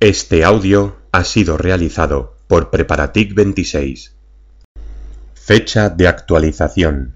[0.00, 4.14] Este audio ha sido realizado por Preparatic 26.
[5.32, 7.14] Fecha de actualización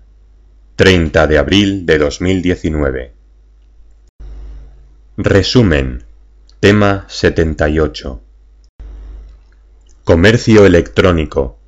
[0.77, 3.13] 30 de abril de 2019.
[5.19, 6.05] Resumen.
[6.59, 8.23] Tema 78.
[10.05, 11.59] Comercio electrónico.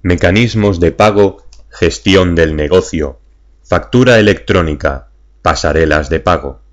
[0.00, 3.20] Mecanismos de pago, gestión del negocio,
[3.62, 5.10] factura electrónica,
[5.42, 6.65] pasarelas de pago.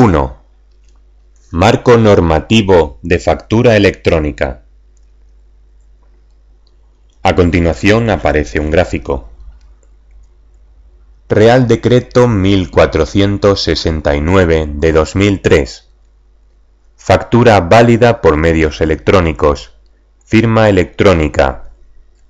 [0.00, 0.36] 1.
[1.50, 4.62] Marco normativo de factura electrónica.
[7.24, 9.28] A continuación aparece un gráfico.
[11.28, 15.88] Real Decreto 1469 de 2003.
[16.94, 19.72] Factura válida por medios electrónicos.
[20.24, 21.70] Firma electrónica.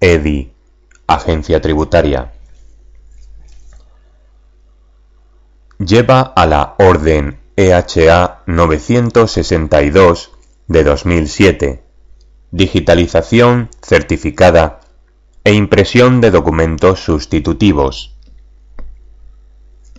[0.01, 0.55] EDI.
[1.07, 2.33] Agencia Tributaria.
[5.79, 10.31] Lleva a la Orden EHA 962
[10.69, 11.83] de 2007,
[12.53, 14.79] digitalización certificada
[15.43, 18.15] e impresión de documentos sustitutivos.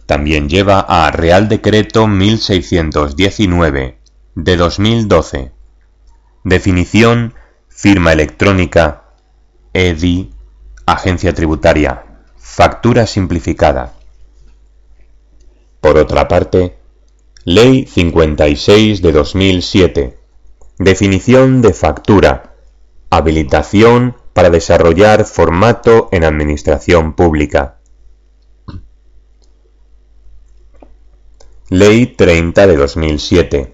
[0.05, 3.97] También lleva a Real Decreto 1619
[4.35, 5.51] de 2012,
[6.45, 7.33] definición,
[7.67, 9.03] firma electrónica,
[9.73, 10.31] EDI,
[10.85, 12.05] agencia tributaria,
[12.37, 13.95] factura simplificada.
[15.81, 16.78] Por otra parte,
[17.51, 20.19] Ley 56 de 2007.
[20.77, 22.53] Definición de factura.
[23.09, 27.79] Habilitación para desarrollar formato en administración pública.
[31.69, 33.73] Ley 30 de 2007.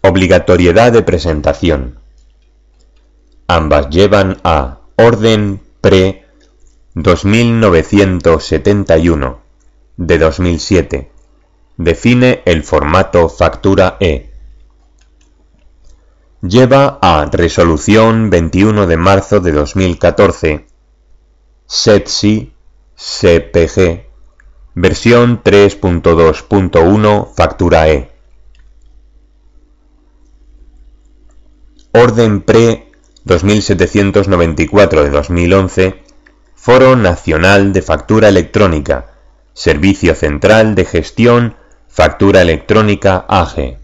[0.00, 1.98] Obligatoriedad de presentación.
[3.48, 6.24] Ambas llevan a Orden Pre
[6.94, 9.40] 2971
[9.98, 11.19] de 2007
[11.80, 14.30] define el formato factura E.
[16.42, 20.66] Lleva a Resolución 21 de marzo de 2014,
[21.66, 22.52] SETSI
[22.96, 24.06] CPG,
[24.74, 28.10] versión 3.2.1 factura E.
[31.92, 32.92] Orden Pre
[33.24, 36.02] 2794 de 2011,
[36.54, 39.06] Foro Nacional de Factura Electrónica,
[39.54, 41.56] Servicio Central de Gestión
[41.92, 43.76] Factura electrónica AG.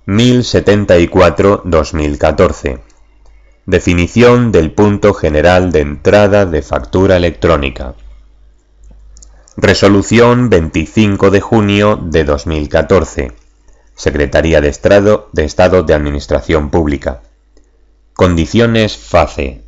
[0.07, 2.79] 1074-2014.
[3.67, 7.93] Definición del punto general de entrada de factura electrónica.
[9.55, 13.40] Resolución 25 de junio de 2014
[14.01, 17.21] Secretaría de Estado de, Estado de Administración Pública.
[18.13, 19.61] Condiciones FACE.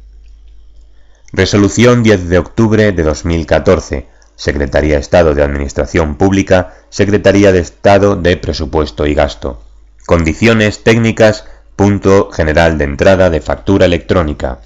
[1.32, 4.08] Resolución 10 de octubre de 2014.
[4.36, 9.62] Secretaría de Estado de Administración Pública, Secretaría de Estado de Presupuesto y Gasto.
[10.08, 11.46] Condiciones técnicas,
[11.76, 14.62] punto general de entrada de factura electrónica.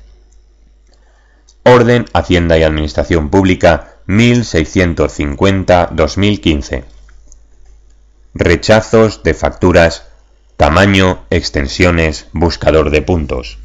[1.65, 6.96] Orden Hacienda y Administración Pública 1650-2015.
[8.39, 10.05] Rechazos de facturas,
[10.57, 13.57] tamaño, extensiones, buscador de puntos.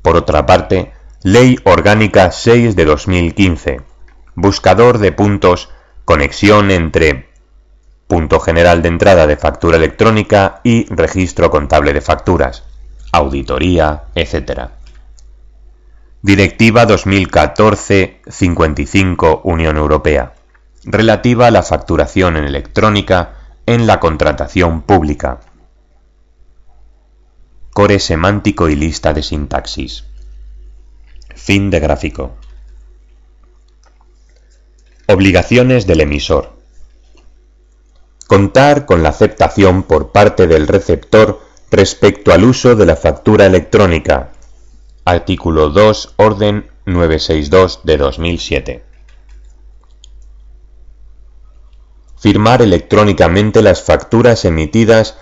[0.00, 3.82] Por otra parte, Ley Orgánica 6 de 2015.
[4.34, 5.68] Buscador de puntos,
[6.06, 7.28] conexión entre
[8.06, 12.64] punto general de entrada de factura electrónica y registro contable de facturas,
[13.12, 14.70] auditoría, etc.
[16.22, 20.32] Directiva 2014-55 Unión Europea,
[20.82, 23.34] relativa a la facturación en electrónica
[23.66, 25.40] en la contratación pública.
[27.72, 30.04] Core semántico y lista de sintaxis.
[31.34, 32.36] Fin de gráfico.
[35.06, 36.52] Obligaciones del emisor.
[38.26, 41.40] Contar con la aceptación por parte del receptor
[41.70, 44.32] respecto al uso de la factura electrónica.
[45.04, 48.89] Artículo 2, Orden 962 de 2007.
[52.20, 55.16] Firmar electrónicamente las facturas emitidas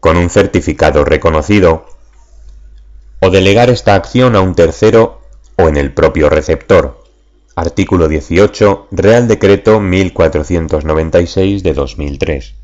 [0.00, 1.86] con un certificado reconocido,
[3.20, 5.20] o delegar esta acción a un tercero
[5.56, 7.04] o en el propio receptor.
[7.54, 12.54] Artículo 18, Real Decreto 1496 de 2003.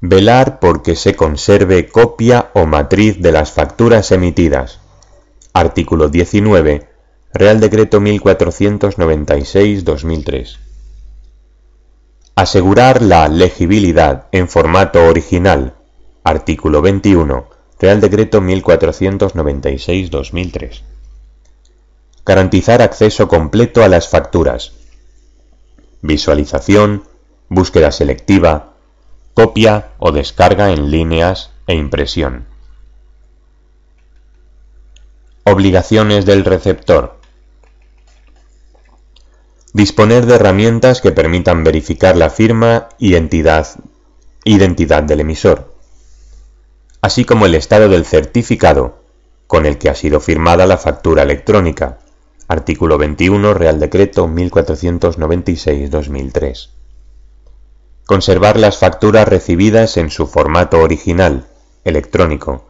[0.00, 4.78] Velar porque se conserve copia o matriz de las facturas emitidas.
[5.52, 6.88] Artículo 19,
[7.34, 10.65] Real Decreto 1496-2003.
[12.38, 15.72] Asegurar la legibilidad en formato original.
[16.22, 17.48] Artículo 21.
[17.80, 20.82] Real Decreto 1496-2003.
[22.26, 24.74] Garantizar acceso completo a las facturas.
[26.02, 27.04] Visualización,
[27.48, 28.74] búsqueda selectiva,
[29.32, 32.44] copia o descarga en líneas e impresión.
[35.44, 37.15] Obligaciones del receptor.
[39.76, 43.66] Disponer de herramientas que permitan verificar la firma y entidad,
[44.42, 45.74] identidad del emisor,
[47.02, 49.02] así como el estado del certificado
[49.46, 51.98] con el que ha sido firmada la factura electrónica.
[52.48, 56.70] Artículo 21 Real Decreto 1496-2003.
[58.06, 61.48] Conservar las facturas recibidas en su formato original,
[61.84, 62.66] electrónico,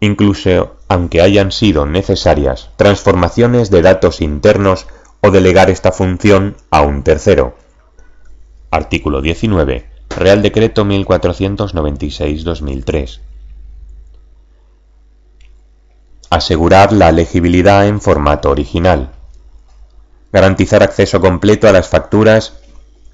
[0.00, 4.86] incluso aunque hayan sido necesarias transformaciones de datos internos
[5.26, 7.56] o delegar esta función a un tercero.
[8.70, 9.90] Artículo 19.
[10.10, 13.18] Real Decreto 1496-2003.
[16.30, 19.10] Asegurar la legibilidad en formato original.
[20.32, 22.60] Garantizar acceso completo a las facturas,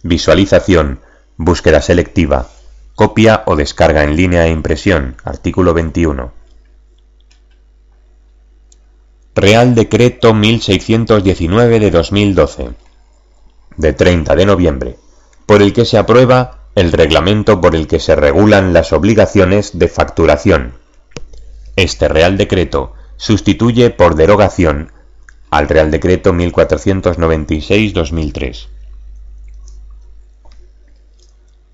[0.03, 1.01] visualización,
[1.39, 2.49] búsqueda selectiva,
[2.95, 5.17] copia o descarga en línea e impresión.
[5.25, 6.42] Artículo 21
[9.35, 12.73] Real Decreto 1619 de 2012,
[13.79, 14.99] de 30 de noviembre,
[15.47, 19.89] por el que se aprueba el reglamento por el que se regulan las obligaciones de
[19.89, 20.75] facturación.
[21.77, 24.93] Este Real Decreto sustituye por derogación
[25.51, 28.67] al Real Decreto 1496-2003.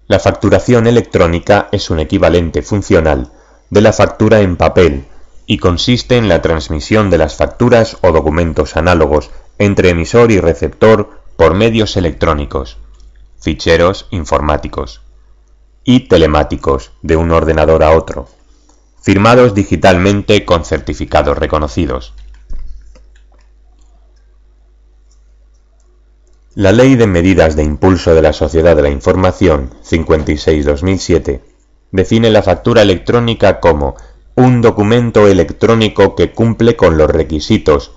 [0.06, 3.32] La facturación electrónica es un equivalente funcional
[3.68, 5.07] de la factura en papel
[5.50, 11.22] y consiste en la transmisión de las facturas o documentos análogos entre emisor y receptor
[11.36, 12.76] por medios electrónicos,
[13.40, 15.00] ficheros informáticos
[15.84, 18.28] y telemáticos de un ordenador a otro,
[19.00, 22.12] firmados digitalmente con certificados reconocidos.
[26.54, 31.40] La Ley de Medidas de Impulso de la Sociedad de la Información 56-2007
[31.90, 33.96] define la factura electrónica como
[34.38, 37.90] un documento electrónico que cumple con los requisitos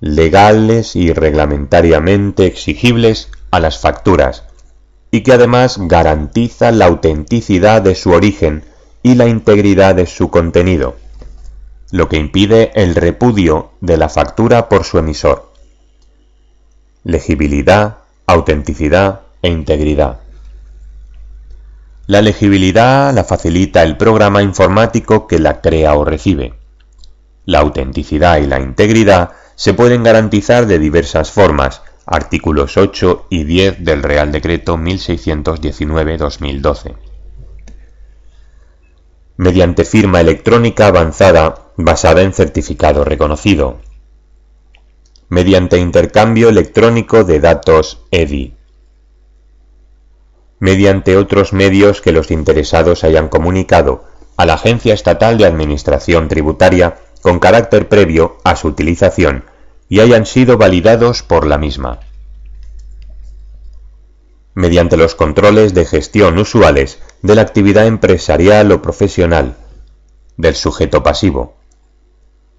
[0.00, 4.44] legales y reglamentariamente exigibles a las facturas
[5.10, 8.64] y que además garantiza la autenticidad de su origen
[9.02, 10.96] y la integridad de su contenido,
[11.90, 15.52] lo que impide el repudio de la factura por su emisor.
[17.04, 20.20] Legibilidad, autenticidad e integridad.
[22.12, 26.52] La legibilidad la facilita el programa informático que la crea o recibe.
[27.46, 33.82] La autenticidad y la integridad se pueden garantizar de diversas formas, artículos 8 y 10
[33.82, 36.96] del Real Decreto 1619-2012.
[39.38, 43.80] Mediante firma electrónica avanzada basada en certificado reconocido.
[45.30, 48.54] Mediante intercambio electrónico de datos EDI
[50.62, 54.04] mediante otros medios que los interesados hayan comunicado
[54.36, 59.44] a la Agencia Estatal de Administración Tributaria con carácter previo a su utilización
[59.88, 61.98] y hayan sido validados por la misma.
[64.54, 69.56] Mediante los controles de gestión usuales de la actividad empresarial o profesional
[70.36, 71.56] del sujeto pasivo,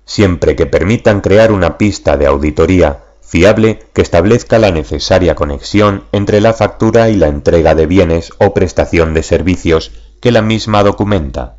[0.03, 3.01] siempre que permitan crear una pista de auditoría
[3.33, 8.53] fiable que establezca la necesaria conexión entre la factura y la entrega de bienes o
[8.53, 11.57] prestación de servicios que la misma documenta.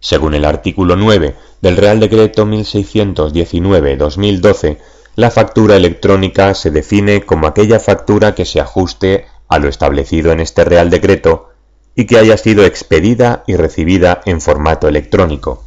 [0.00, 4.78] Según el artículo 9 del Real Decreto 1619-2012,
[5.14, 10.40] la factura electrónica se define como aquella factura que se ajuste a lo establecido en
[10.40, 11.50] este Real Decreto
[11.94, 15.65] y que haya sido expedida y recibida en formato electrónico.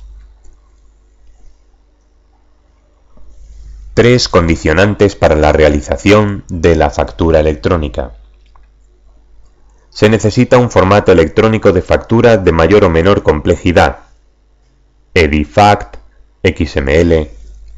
[3.99, 8.13] Tres condicionantes para la realización de la factura electrónica.
[9.89, 13.97] Se necesita un formato electrónico de factura de mayor o menor complejidad.
[15.13, 15.97] EDIFACT,
[16.45, 17.27] XML,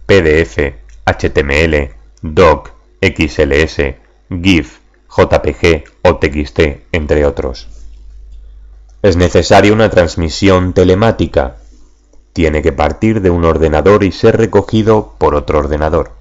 [0.06, 0.75] PDF,
[1.08, 1.90] HTML,
[2.22, 3.96] DOC, XLS,
[4.30, 4.78] GIF,
[5.10, 6.60] JPG o TXT,
[6.92, 7.68] entre otros.
[9.01, 11.56] Es necesaria una transmisión telemática.
[12.34, 16.12] Tiene que partir de un ordenador y ser recogido por otro ordenador.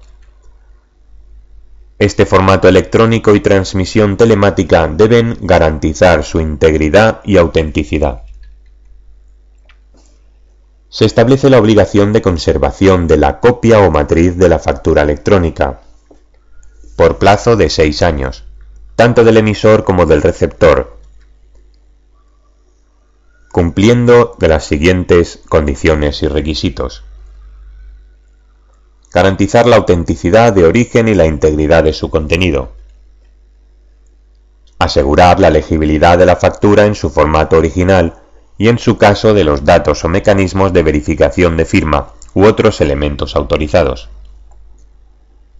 [1.99, 8.23] Este formato electrónico y transmisión telemática deben garantizar su integridad y autenticidad.
[10.89, 15.81] Se establece la obligación de conservación de la copia o matriz de la factura electrónica,
[16.95, 18.43] por plazo de seis años,
[18.95, 20.97] tanto del emisor como del receptor,
[23.51, 27.03] cumpliendo de las siguientes condiciones y requisitos.
[29.13, 32.71] Garantizar la autenticidad de origen y la integridad de su contenido,
[34.79, 38.15] asegurar la legibilidad de la factura en su formato original
[38.57, 42.79] y en su caso de los datos o mecanismos de verificación de firma u otros
[42.79, 44.09] elementos autorizados.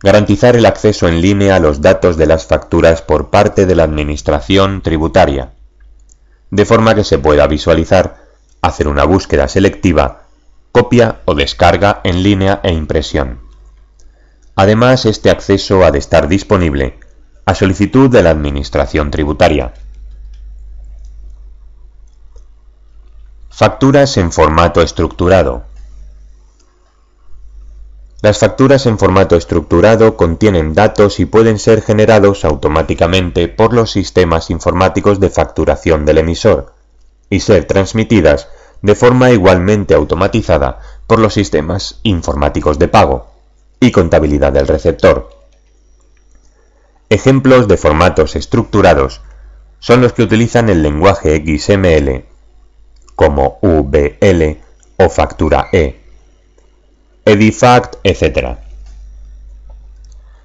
[0.01, 3.83] Garantizar el acceso en línea a los datos de las facturas por parte de la
[3.83, 5.51] Administración tributaria,
[6.51, 8.27] de forma que se pueda visualizar,
[8.61, 10.21] hacer una búsqueda selectiva
[10.71, 13.39] copia o descarga en línea e impresión.
[14.55, 16.99] Además, este acceso ha de estar disponible
[17.45, 19.73] a solicitud de la Administración tributaria.
[23.49, 25.65] Facturas en formato estructurado.
[28.21, 34.51] Las facturas en formato estructurado contienen datos y pueden ser generados automáticamente por los sistemas
[34.51, 36.73] informáticos de facturación del emisor
[37.31, 38.47] y ser transmitidas
[38.83, 43.27] de forma igualmente automatizada por los sistemas informáticos de pago
[43.79, 45.29] y contabilidad del receptor.
[47.09, 49.21] Ejemplos de formatos estructurados
[49.79, 52.25] son los que utilizan el lenguaje XML,
[53.15, 54.61] como VL
[54.97, 56.00] o factura E,
[57.31, 58.57] Edifact, etc.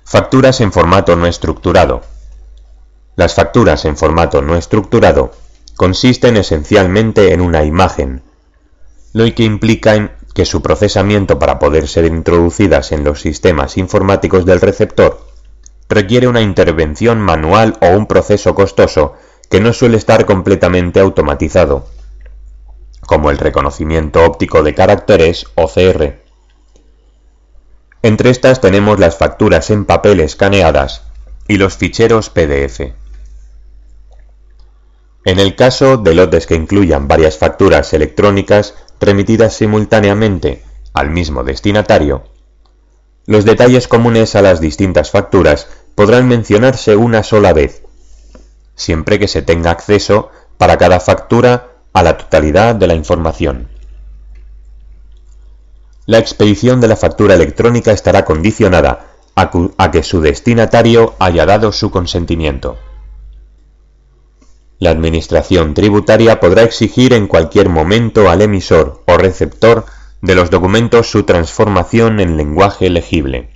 [0.05, 2.03] Facturas en formato no estructurado.
[3.17, 5.33] Las facturas en formato no estructurado
[5.77, 8.23] consisten esencialmente en una imagen,
[9.13, 14.61] lo que implica que su procesamiento para poder ser introducidas en los sistemas informáticos del
[14.61, 15.27] receptor
[15.89, 19.15] requiere una intervención manual o un proceso costoso
[19.51, 21.87] que no suele estar completamente automatizado,
[23.07, 26.26] como el reconocimiento óptico de caracteres OCR.
[28.07, 31.03] Entre estas tenemos las facturas en papel escaneadas
[31.49, 32.93] y los ficheros PDF.
[35.25, 40.63] En el caso de lotes que incluyan varias facturas electrónicas remitidas simultáneamente
[40.95, 42.23] al mismo destinatario,
[43.27, 47.83] los detalles comunes a las distintas facturas podrán mencionarse una sola vez,
[48.77, 53.76] siempre que se tenga acceso para cada factura a la totalidad de la información.
[56.07, 61.91] La expedición de la factura electrónica estará condicionada a, que su destinatario haya dado su
[61.91, 62.79] consentimiento.
[64.79, 69.85] La Administración tributaria podrá exigir en cualquier momento al emisor o receptor
[70.23, 73.51] de los documentos su transformación en lenguaje legible.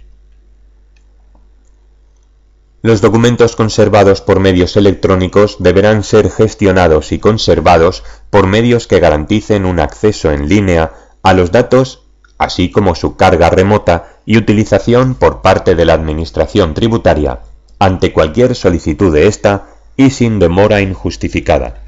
[2.82, 9.66] Los documentos conservados por medios electrónicos deberán ser gestionados y conservados por medios que garanticen
[9.66, 10.92] un acceso en línea
[11.22, 12.09] a los datos,
[12.40, 17.40] así como su carga remota y utilización por parte de la Administración tributaria
[17.78, 21.82] ante cualquier solicitud de ésta y sin demora injustificada.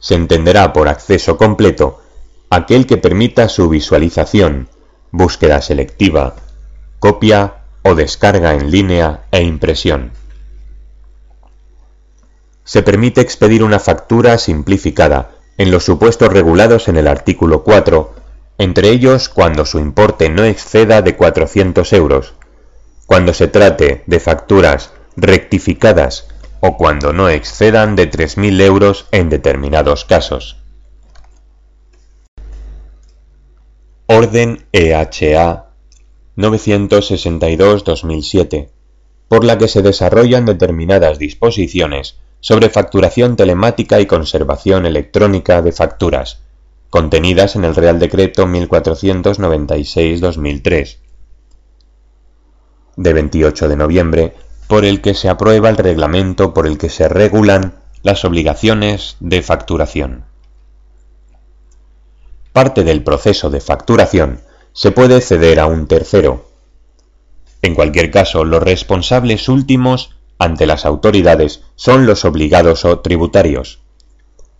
[0.00, 2.02] Se entenderá por acceso completo
[2.50, 4.68] aquel que permita su visualización,
[5.12, 6.34] búsqueda selectiva,
[6.98, 10.10] copia o descarga en línea e impresión.
[12.64, 18.14] Se permite expedir una factura simplificada en los supuestos regulados en el artículo 4,
[18.58, 22.34] entre ellos cuando su importe no exceda de 400 euros,
[23.06, 26.28] cuando se trate de facturas rectificadas
[26.60, 30.58] o cuando no excedan de 3.000 euros en determinados casos.
[34.06, 35.64] Orden EHA
[36.36, 38.68] 962-2007,
[39.28, 46.40] por la que se desarrollan determinadas disposiciones sobre facturación telemática y conservación electrónica de facturas,
[46.90, 50.98] contenidas en el Real Decreto 1496-2003,
[52.96, 54.34] de 28 de noviembre
[54.66, 59.42] por el que se aprueba el reglamento por el que se regulan las obligaciones de
[59.42, 60.24] facturación.
[62.52, 64.40] Parte del proceso de facturación
[64.72, 66.48] se puede ceder a un tercero.
[67.62, 73.80] En cualquier caso, los responsables últimos ante las autoridades son los obligados o tributarios,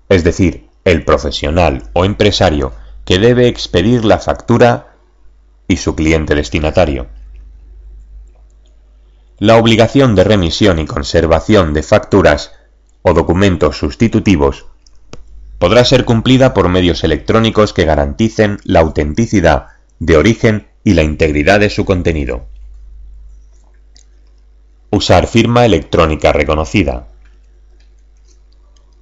[0.08, 2.72] es decir, el profesional o empresario
[3.04, 4.94] que debe expedir la factura
[5.66, 7.06] y su cliente destinatario.
[9.38, 12.52] La obligación de remisión y conservación de facturas
[13.02, 14.66] o documentos sustitutivos,
[15.58, 19.68] podrá ser cumplida por medios electrónicos que garanticen la autenticidad
[19.98, 22.46] de origen y la integridad de su contenido.
[24.90, 27.08] Usar firma electrónica reconocida.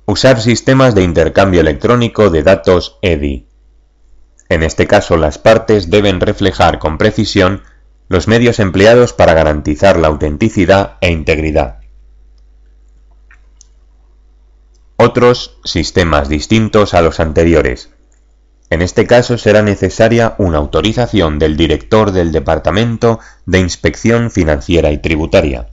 [0.04, 3.46] Usar sistemas de intercambio electrónico de datos EDI.
[4.48, 7.62] En este caso, las partes deben reflejar con precisión
[8.08, 11.78] los medios empleados para garantizar la autenticidad e integridad.
[14.96, 17.90] Otros sistemas distintos a los anteriores.
[18.70, 24.98] En este caso será necesaria una autorización del director del Departamento de Inspección Financiera y
[24.98, 25.68] Tributaria.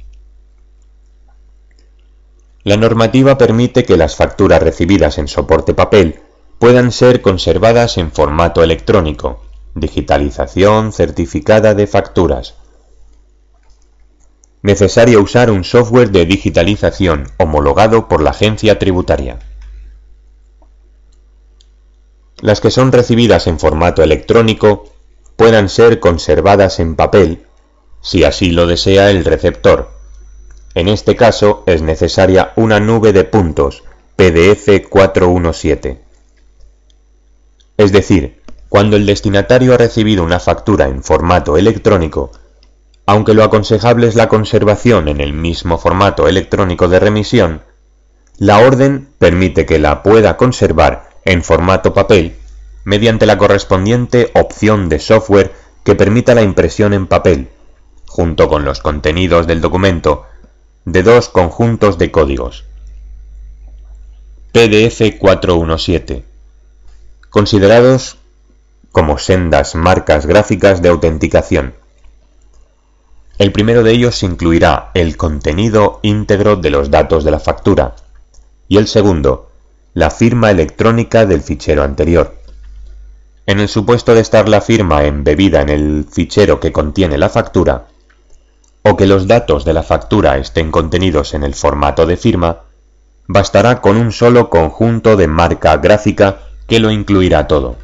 [2.63, 6.21] La normativa permite que las facturas recibidas en soporte papel
[6.59, 9.43] puedan ser conservadas en formato electrónico,
[9.75, 12.55] digitalización certificada de facturas.
[14.61, 19.39] Necesario usar un software de digitalización homologado por la agencia tributaria.
[22.39, 24.85] Las que son recibidas en formato electrónico
[25.35, 27.45] puedan ser conservadas en papel,
[28.01, 30.02] si así lo desea el receptor.
[30.75, 33.83] En este caso es necesaria una nube de puntos
[34.15, 36.01] PDF 417.
[37.77, 42.31] Es decir, cuando el destinatario ha recibido una factura en formato electrónico,
[43.05, 47.61] aunque lo aconsejable es la conservación en el mismo formato electrónico de remisión,
[48.39, 52.35] la orden permite que la pueda conservar en formato papel
[52.83, 55.53] mediante la correspondiente opción de software
[55.83, 57.49] que permita la impresión en papel,
[58.07, 60.25] junto con los contenidos del documento,
[60.85, 62.65] de dos conjuntos de códigos.
[64.51, 66.33] PDF 417
[67.33, 68.17] considerados
[68.91, 71.73] como sendas marcas gráficas de autenticación.
[73.39, 77.95] El primero de ellos incluirá el contenido íntegro de los datos de la factura
[78.67, 79.49] y el segundo,
[79.95, 82.35] la firma electrónica del fichero anterior.
[83.47, 87.87] En el supuesto de estar la firma embebida en el fichero que contiene la factura,
[88.83, 92.63] o que los datos de la factura estén contenidos en el formato de firma,
[93.27, 97.77] bastará con un solo conjunto de marca gráfica que lo incluirá todo.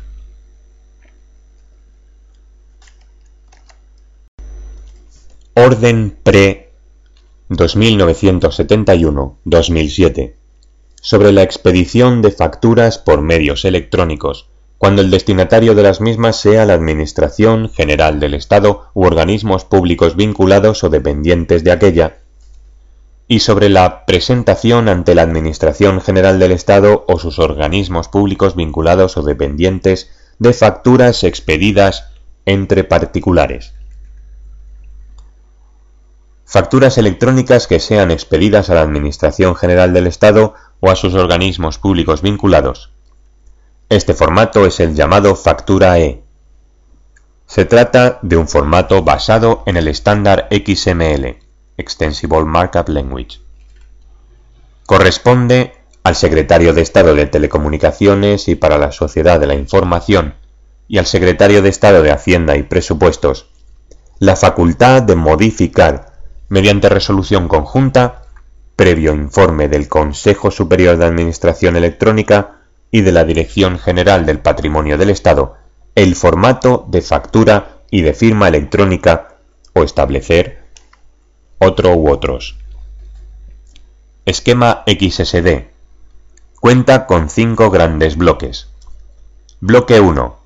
[5.55, 6.71] Orden Pre
[7.49, 10.33] 2971-2007
[11.01, 14.49] sobre la expedición de facturas por medios electrónicos,
[14.80, 20.15] cuando el destinatario de las mismas sea la Administración General del Estado u organismos públicos
[20.15, 22.20] vinculados o dependientes de aquella,
[23.28, 29.18] y sobre la presentación ante la Administración General del Estado o sus organismos públicos vinculados
[29.18, 32.06] o dependientes de facturas expedidas
[32.46, 33.74] entre particulares.
[36.46, 41.78] Facturas electrónicas que sean expedidas a la Administración General del Estado o a sus organismos
[41.78, 42.92] públicos vinculados.
[43.89, 46.21] Este formato es el llamado factura E.
[47.47, 51.39] Se trata de un formato basado en el estándar XML,
[51.75, 53.39] Extensible Markup Language.
[54.86, 55.73] Corresponde
[56.04, 60.36] al Secretario de Estado de Telecomunicaciones y para la Sociedad de la Información
[60.88, 63.47] y al Secretario de Estado de Hacienda y Presupuestos
[64.19, 66.13] la facultad de modificar
[66.49, 68.23] mediante resolución conjunta,
[68.75, 72.59] previo informe del Consejo Superior de Administración Electrónica
[72.91, 75.56] y de la Dirección General del Patrimonio del Estado,
[75.95, 79.36] el formato de factura y de firma electrónica
[79.73, 80.63] o establecer
[81.60, 82.58] otro u otros.
[84.25, 85.65] Esquema XSD.
[86.60, 88.69] Cuenta con cinco grandes bloques.
[89.60, 90.38] Bloque 1.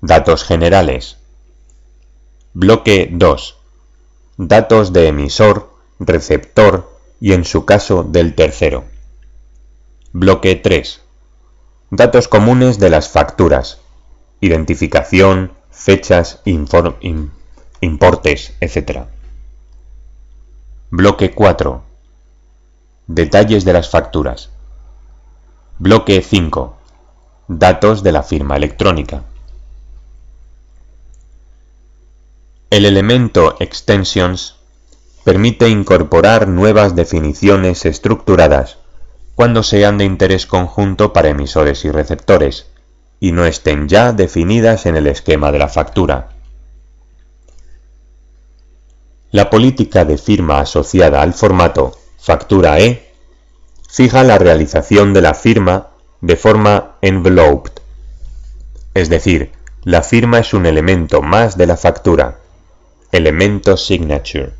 [0.00, 1.18] Datos generales.
[2.52, 3.58] Bloque 2
[4.36, 8.84] datos de emisor, receptor y en su caso del tercero.
[10.12, 11.00] Bloque 3.
[11.96, 13.78] Datos comunes de las facturas,
[14.40, 19.04] identificación, fechas, importes, etc.
[20.90, 21.84] Bloque 4.
[23.06, 24.50] Detalles de las facturas.
[25.78, 26.76] Bloque 5.
[27.46, 29.22] Datos de la firma electrónica.
[32.70, 34.56] El elemento extensions
[35.22, 38.78] permite incorporar nuevas definiciones estructuradas
[39.34, 42.66] cuando sean de interés conjunto para emisores y receptores
[43.20, 46.30] y no estén ya definidas en el esquema de la factura.
[49.30, 53.12] La política de firma asociada al formato factura E
[53.88, 57.72] fija la realización de la firma de forma enveloped,
[58.94, 62.38] es decir, la firma es un elemento más de la factura
[63.12, 64.52] Elemento Signature.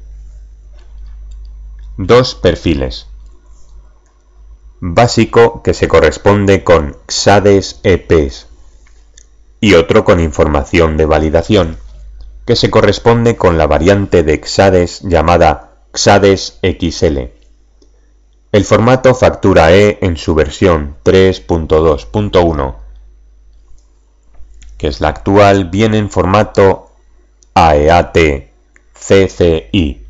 [1.96, 3.06] Dos perfiles.
[4.86, 8.48] Básico que se corresponde con XADES EPs
[9.58, 11.78] y otro con información de validación
[12.44, 17.18] que se corresponde con la variante de XADES llamada XADES XL.
[18.52, 22.76] El formato factura E en su versión 3.2.1,
[24.76, 26.90] que es la actual, viene en formato
[27.54, 28.18] AEAT
[28.92, 30.03] CCI.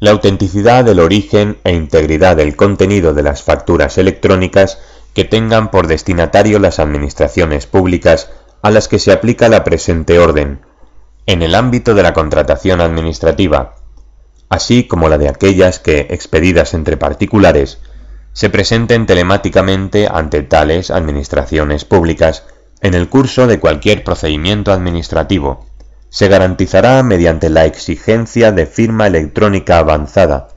[0.00, 4.78] La autenticidad del origen e integridad del contenido de las facturas electrónicas
[5.12, 8.30] que tengan por destinatario las administraciones públicas
[8.62, 10.62] a las que se aplica la presente orden,
[11.26, 13.74] en el ámbito de la contratación administrativa,
[14.48, 17.78] así como la de aquellas que, expedidas entre particulares,
[18.32, 22.44] se presenten telemáticamente ante tales administraciones públicas
[22.80, 25.66] en el curso de cualquier procedimiento administrativo,
[26.10, 30.48] se garantizará mediante la exigencia de firma electrónica avanzada,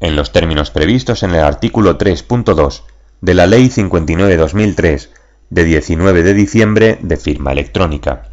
[0.00, 2.82] en los términos previstos en el artículo 3.2
[3.20, 5.08] de la Ley 59-2003
[5.50, 8.28] de 19 de diciembre de firma electrónica.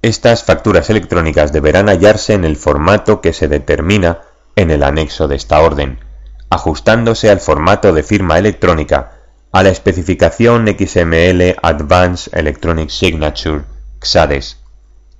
[0.00, 4.22] Estas facturas electrónicas deberán hallarse en el formato que se determina
[4.56, 6.00] en el anexo de esta orden,
[6.48, 9.15] ajustándose al formato de firma electrónica
[9.56, 13.62] a la especificación XML Advanced Electronic Signature
[14.02, 14.58] XADES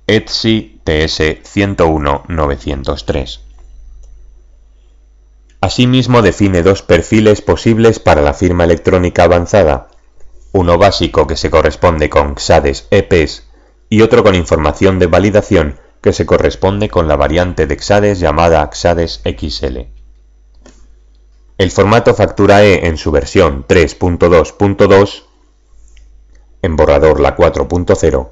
[0.05, 3.39] ETSI TS 101-903.
[5.59, 9.87] Asimismo define dos perfiles posibles para la firma electrónica avanzada,
[10.51, 13.47] uno básico que se corresponde con XADES EPs
[13.89, 18.69] y otro con información de validación que se corresponde con la variante de XADES llamada
[18.71, 19.96] XADES XL.
[21.57, 25.23] El formato factura E en su versión 3.2.2,
[26.61, 28.29] en borrador la 4.0,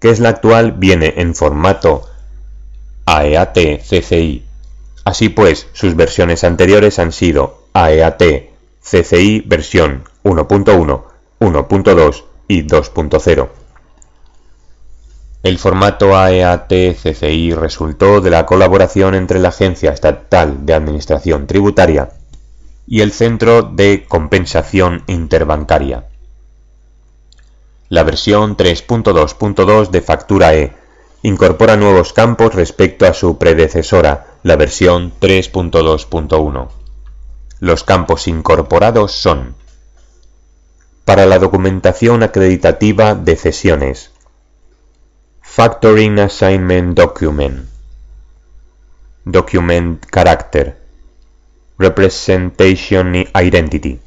[0.00, 2.08] que es la actual, viene en formato
[3.04, 4.46] AEAT CCI
[5.04, 8.22] Así pues, sus versiones anteriores han sido AEAT
[8.82, 11.02] CCI versión 1.1,
[11.40, 13.48] 1.2 y 2.0.
[15.42, 22.08] El formato AEAT CCI resultó de la colaboración entre la Agencia Estatal de Administración Tributaria
[22.88, 26.06] y el Centro de Compensación Interbancaria.
[27.90, 30.72] La versión 3.2.2 de Factura E
[31.22, 36.68] incorpora nuevos campos respecto a su predecesora, la versión 3.2.1.
[37.60, 39.54] Los campos incorporados son
[41.04, 44.12] para la documentación acreditativa de cesiones,
[45.42, 47.68] Factoring Assignment Document,
[49.24, 50.87] Document Character,
[51.80, 54.00] Representation Identity,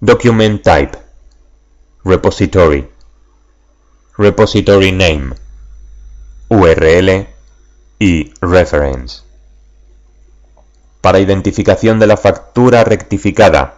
[0.00, 0.96] Document Type,
[2.02, 2.88] Repository,
[4.16, 5.34] Repository Name,
[6.48, 7.26] URL
[7.98, 9.20] y Reference.
[11.02, 13.74] Para identificación de la factura rectificada,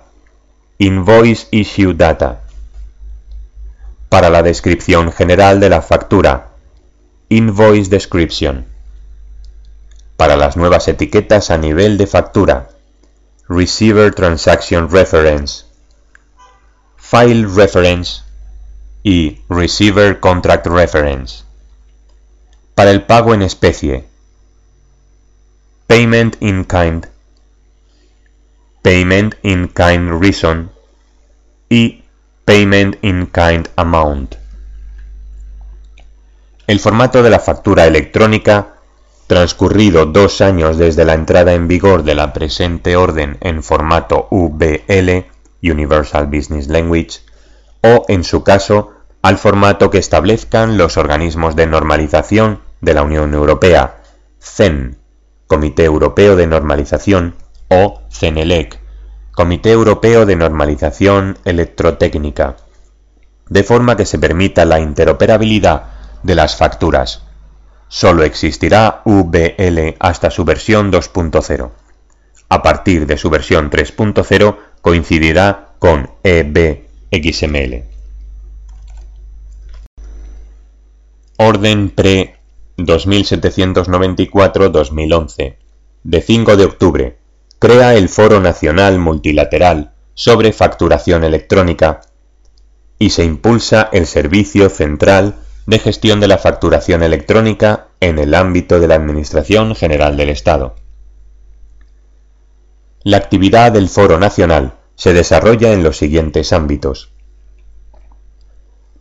[0.79, 2.43] Invoice Issue Data.
[4.09, 6.51] Para la descripción general de la factura,
[7.29, 8.78] Invoice Description.
[10.19, 12.69] Para las nuevas etiquetas a nivel de factura,
[13.49, 15.65] Receiver Transaction Reference,
[16.99, 18.25] File Reference
[19.03, 21.49] y Receiver Contract Reference
[22.79, 24.05] para el pago en especie.
[25.89, 27.07] Payment in kind.
[28.83, 30.71] Payment in kind reason.
[31.69, 32.05] Y
[32.45, 34.37] Payment in kind amount.
[36.69, 38.78] El formato de la factura electrónica,
[39.29, 45.27] transcurrido dos años desde la entrada en vigor de la presente orden en formato UBL,
[45.63, 47.21] Universal Business Language,
[47.83, 53.35] o en su caso, al formato que establezcan los organismos de normalización de la Unión
[53.35, 53.99] Europea,
[54.41, 54.97] CEN,
[55.47, 57.35] Comité Europeo de Normalización,
[57.69, 58.81] o CENELEC,
[59.33, 62.57] Comité Europeo de Normalización Electrotécnica,
[63.51, 65.83] de forma que se permita la interoperabilidad
[66.23, 67.28] de las facturas.
[67.89, 71.71] Solo existirá VL hasta su versión 2.0.
[72.51, 77.85] A partir de su versión 3.0 coincidirá con EBXML.
[81.37, 82.39] Orden pre
[82.79, 85.57] 2794-2011,
[86.05, 87.19] de 5 de octubre,
[87.59, 92.01] crea el Foro Nacional Multilateral sobre Facturación Electrónica
[92.99, 95.37] y se impulsa el Servicio Central
[95.69, 100.77] de Gestión de la Facturación Electrónica en el ámbito de la Administración General del Estado.
[103.03, 107.13] La actividad del Foro Nacional se desarrolla en los siguientes ámbitos.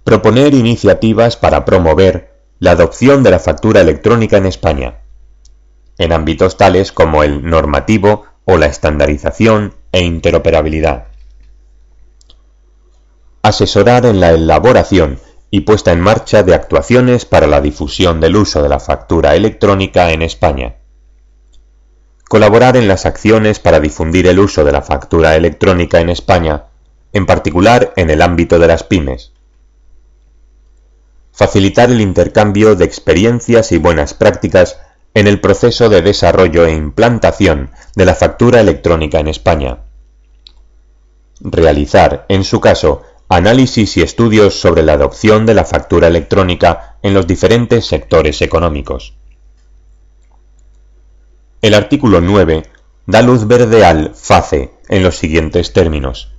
[0.03, 5.03] Proponer iniciativas para promover la adopción de la factura electrónica en España.
[5.97, 11.07] en ámbitos tales como el normativo o la estandarización e interoperabilidad.
[13.41, 15.17] Asesorar en la elaboración
[15.49, 20.11] y puesta en marcha de actuaciones para la difusión del uso de la factura electrónica
[20.11, 20.75] en España.
[22.27, 26.65] Colaborar en las acciones para difundir el uso de la factura electrónica en España,
[27.13, 29.31] en particular en el ámbito de las pymes.
[31.31, 34.79] Facilitar el intercambio de experiencias y buenas prácticas
[35.13, 39.79] en el proceso de desarrollo e implantación de la factura electrónica en España.
[41.39, 47.13] Realizar, en su caso, análisis y estudios sobre la adopción de la factura electrónica en
[47.13, 49.15] los diferentes sectores económicos.
[51.61, 52.63] El artículo 9
[53.05, 56.31] da luz verde al FACE en los siguientes términos.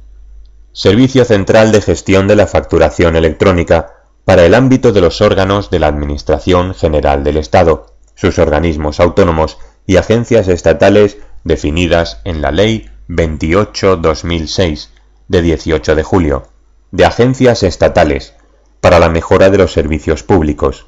[0.73, 5.81] Servicio Central de Gestión de la Facturación Electrónica para el ámbito de los órganos de
[5.81, 12.91] la Administración General del Estado, sus organismos autónomos y agencias estatales definidas en la Ley
[13.09, 14.89] 28-2006
[15.29, 16.49] de 18 de julio
[16.91, 18.35] de agencias estatales
[18.81, 20.87] para la mejora de los servicios públicos.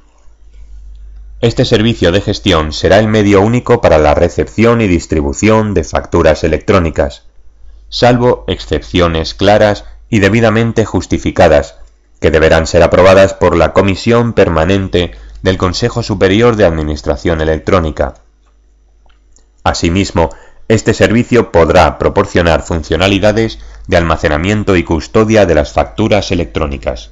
[1.40, 6.44] Este servicio de gestión será el medio único para la recepción y distribución de facturas
[6.44, 7.24] electrónicas,
[7.88, 11.76] salvo excepciones claras y debidamente justificadas,
[12.20, 18.14] que deberán ser aprobadas por la Comisión Permanente del Consejo Superior de Administración Electrónica.
[19.64, 20.30] Asimismo,
[20.70, 27.10] este servicio podrá proporcionar funcionalidades de almacenamiento y custodia de las facturas electrónicas.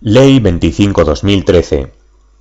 [0.00, 1.90] Ley 25-2013,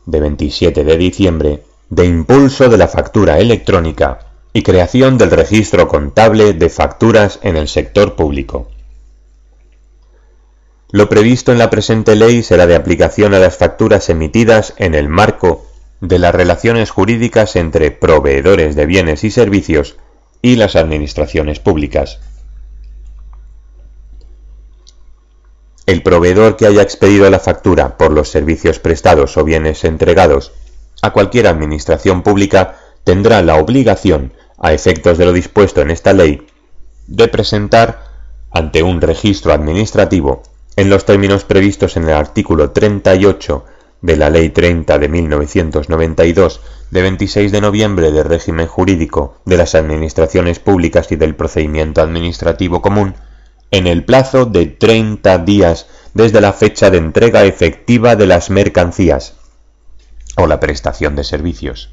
[0.08, 6.54] de 27 de diciembre, de impulso de la factura electrónica y creación del registro contable
[6.54, 8.68] de facturas en el sector público.
[10.90, 15.08] Lo previsto en la presente ley será de aplicación a las facturas emitidas en el
[15.08, 15.68] marco
[16.04, 19.96] de las relaciones jurídicas entre proveedores de bienes y servicios
[20.42, 22.20] y las administraciones públicas.
[25.86, 30.52] El proveedor que haya expedido la factura por los servicios prestados o bienes entregados
[31.02, 36.46] a cualquier administración pública tendrá la obligación, a efectos de lo dispuesto en esta ley,
[37.08, 38.04] de presentar
[38.52, 40.44] ante un registro administrativo,
[40.76, 43.66] en los términos previstos en el artículo 38
[44.04, 46.62] de la Ley 30 de 1992
[46.92, 52.82] de 26 de noviembre del régimen jurídico de las administraciones públicas y del procedimiento administrativo
[52.82, 53.16] común,
[53.72, 59.36] en el plazo de 30 días desde la fecha de entrega efectiva de las mercancías
[60.36, 61.90] o la prestación de servicios.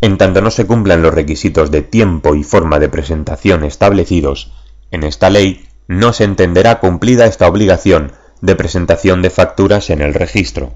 [0.00, 4.52] En tanto no se cumplan los requisitos de tiempo y forma de presentación establecidos
[4.92, 10.14] en esta ley, no se entenderá cumplida esta obligación de presentación de facturas en el
[10.14, 10.72] registro.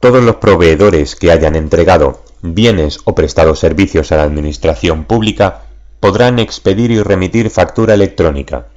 [0.00, 5.62] Todos los proveedores que hayan entregado bienes o prestado servicios a la Administración Pública
[6.00, 8.68] podrán expedir y remitir factura electrónica.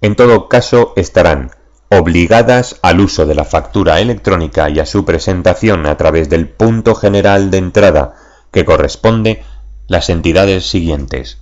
[0.00, 1.50] En todo caso estarán
[1.88, 6.94] obligadas al uso de la factura electrónica y a su presentación a través del punto
[6.94, 8.14] general de entrada
[8.50, 9.42] que corresponde
[9.88, 11.38] las entidades siguientes.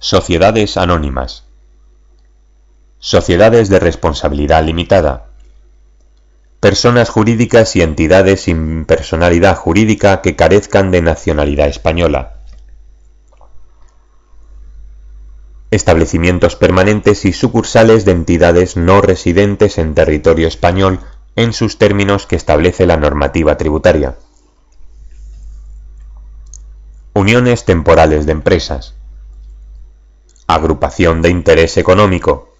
[0.00, 1.44] Sociedades anónimas,
[3.00, 5.28] Sociedades de responsabilidad limitada.
[6.58, 12.38] Personas jurídicas y entidades sin personalidad jurídica que carezcan de nacionalidad española.
[15.70, 20.98] Establecimientos permanentes y sucursales de entidades no residentes en territorio español
[21.36, 24.16] en sus términos que establece la normativa tributaria.
[27.14, 28.96] Uniones temporales de empresas.
[30.48, 32.57] Agrupación de interés económico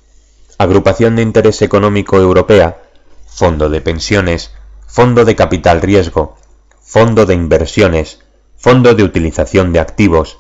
[0.59, 2.83] Agrupación de Interés Económico Europea,
[3.27, 4.51] Fondo de Pensiones,
[4.89, 6.37] Fondo de Capital Riesgo,
[6.81, 8.25] Fondo de Inversiones,
[8.57, 10.39] Fondo de Utilización de Activos,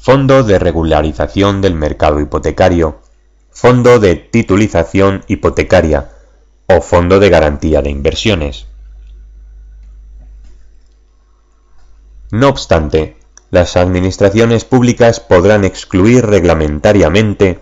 [0.00, 3.02] Fondo de Regularización del Mercado Hipotecario,
[3.50, 6.08] Fondo de Titulización Hipotecaria
[6.66, 8.66] o Fondo de Garantía de Inversiones.
[12.30, 13.18] No obstante,
[13.50, 17.60] las administraciones públicas podrán excluir reglamentariamente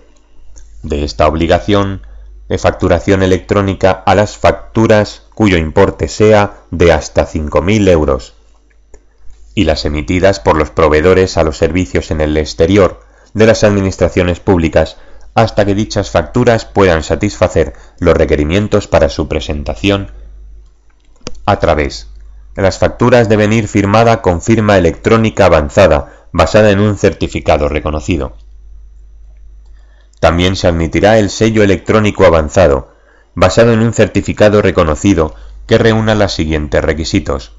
[0.83, 2.03] de esta obligación
[2.49, 8.35] de facturación electrónica a las facturas cuyo importe sea de hasta 5.000 euros
[9.55, 13.01] y las emitidas por los proveedores a los servicios en el exterior
[13.35, 14.97] de las administraciones públicas
[15.35, 20.11] hasta que dichas facturas puedan satisfacer los requerimientos para su presentación
[21.45, 22.09] a través.
[22.57, 28.35] Las facturas deben ir firmada con firma electrónica avanzada basada en un certificado reconocido.
[30.21, 32.93] También se admitirá el sello electrónico avanzado,
[33.35, 35.35] basado en un certificado reconocido
[35.67, 37.53] que reúna los siguientes requisitos.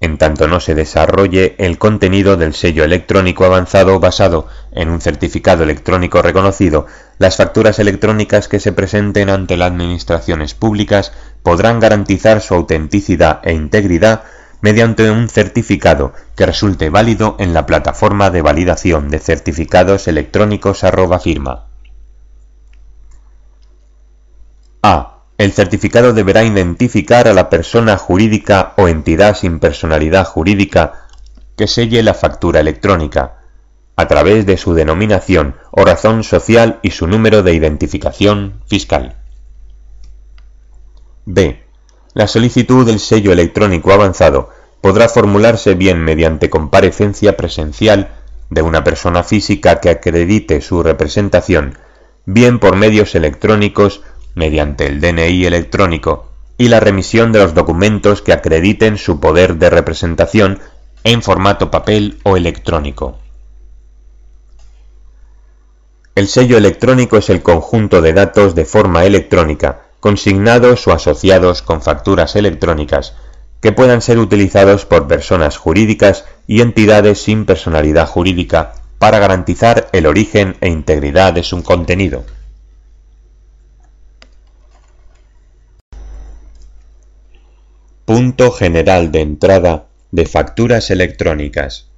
[0.00, 5.62] En tanto no se desarrolle el contenido del sello electrónico avanzado basado en un certificado
[5.62, 6.86] electrónico reconocido,
[7.18, 11.12] las facturas electrónicas que se presenten ante las administraciones públicas
[11.42, 14.24] podrán garantizar su autenticidad e integridad
[14.60, 20.84] mediante un certificado que resulte válido en la plataforma de validación de certificados electrónicos
[21.22, 21.66] firma.
[24.82, 25.10] A.
[25.36, 31.06] El certificado deberá identificar a la persona jurídica o entidad sin personalidad jurídica
[31.56, 33.38] que selle la factura electrónica,
[33.96, 39.16] a través de su denominación o razón social y su número de identificación fiscal.
[41.26, 41.63] B.
[42.14, 44.48] La solicitud del sello electrónico avanzado
[44.80, 48.10] podrá formularse bien mediante comparecencia presencial
[48.50, 51.76] de una persona física que acredite su representación,
[52.24, 54.02] bien por medios electrónicos
[54.36, 59.70] mediante el DNI electrónico y la remisión de los documentos que acrediten su poder de
[59.70, 60.60] representación
[61.02, 63.18] en formato papel o electrónico.
[66.14, 71.80] El sello electrónico es el conjunto de datos de forma electrónica, consignados o asociados con
[71.80, 73.14] facturas electrónicas,
[73.62, 80.04] que puedan ser utilizados por personas jurídicas y entidades sin personalidad jurídica para garantizar el
[80.04, 82.22] origen e integridad de su contenido.
[88.04, 91.88] Punto general de entrada de facturas electrónicas.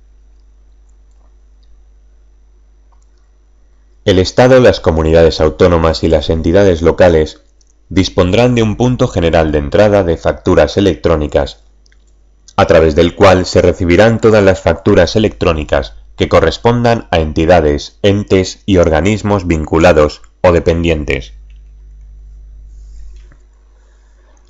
[4.04, 7.40] El Estado, las comunidades autónomas y las entidades locales
[7.88, 11.64] dispondrán de un punto general de entrada de facturas electrónicas,
[12.56, 18.62] a través del cual se recibirán todas las facturas electrónicas que correspondan a entidades, entes
[18.66, 21.34] y organismos vinculados o dependientes.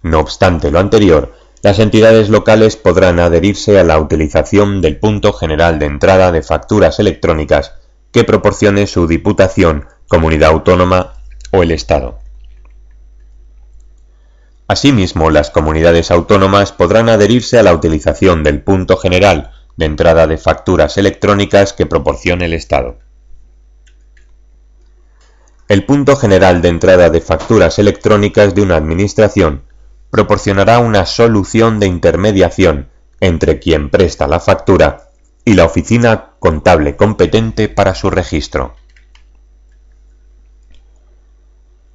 [0.03, 5.81] No obstante lo anterior, las entidades locales podrán adherirse a la utilización del punto general
[5.81, 7.73] de entrada de facturas electrónicas
[8.13, 11.15] que proporcione su Diputación, Comunidad Autónoma
[11.51, 12.21] o el Estado.
[14.69, 20.39] Asimismo, las comunidades autónomas podrán adherirse a la utilización del punto general de entrada de
[20.39, 22.99] facturas electrónicas que proporcione el Estado.
[25.69, 29.63] El punto general de entrada de facturas electrónicas de una administración
[30.11, 32.89] proporcionará una solución de intermediación
[33.21, 35.09] entre quien presta la factura
[35.45, 38.75] y la oficina contable competente para su registro.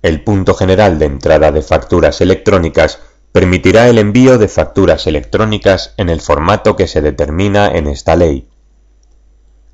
[0.02, 3.00] El punto general de entrada de facturas electrónicas
[3.32, 8.48] permitirá el envío de facturas electrónicas en el formato que se determina en esta ley.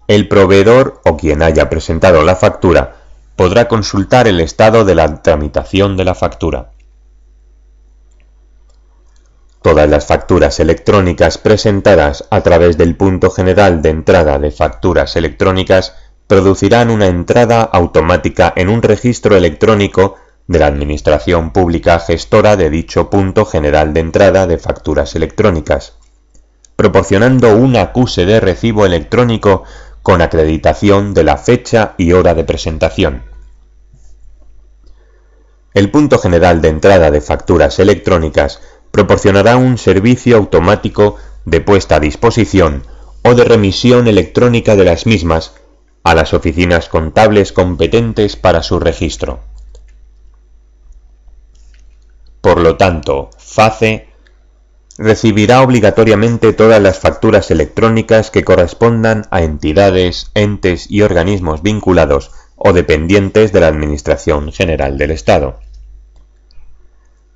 [0.08, 2.98] El proveedor o quien haya presentado la factura
[3.36, 6.72] podrá consultar el estado de la tramitación de la factura.
[9.62, 15.94] Todas las facturas electrónicas presentadas a través del punto general de entrada de facturas electrónicas
[16.28, 20.16] producirán una entrada automática en un registro electrónico
[20.48, 25.96] de la Administración Pública gestora de dicho punto general de entrada de facturas electrónicas,
[26.76, 29.64] proporcionando un acuse de recibo electrónico
[30.04, 33.24] con acreditación de la fecha y hora de presentación.
[35.74, 38.62] El punto general de entrada de facturas electrónicas
[38.92, 42.84] proporcionará un servicio automático de puesta a disposición
[43.24, 45.54] o de remisión electrónica de las mismas
[46.10, 49.42] a las oficinas contables competentes para su registro.
[52.40, 54.08] Por lo tanto, FACE
[54.98, 62.72] recibirá obligatoriamente todas las facturas electrónicas que correspondan a entidades, entes y organismos vinculados o
[62.72, 65.60] dependientes de la Administración General del Estado.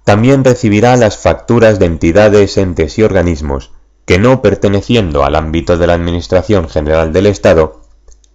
[0.05, 3.71] También recibirá las facturas de entidades, entes y organismos
[4.05, 7.80] que no perteneciendo al ámbito de la Administración General del Estado,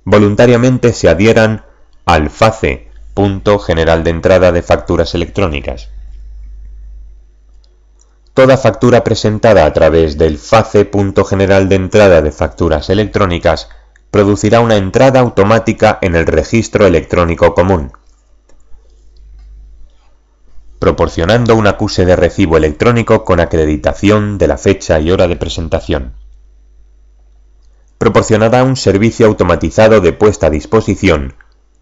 [0.06, 1.64] voluntariamente se adhieran
[2.06, 5.90] al FACE, punto general de entrada de facturas electrónicas.
[8.32, 13.68] Toda factura presentada a través del FACE, punto general de entrada de facturas electrónicas,
[14.12, 17.90] producirá una entrada automática en el registro electrónico común,
[20.78, 26.25] proporcionando un acuse de recibo electrónico con acreditación de la fecha y hora de presentación.
[28.06, 31.34] Proporcionará un servicio automatizado de puesta a disposición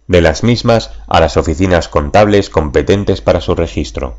[0.06, 4.16] de las mismas a las oficinas contables competentes para su registro.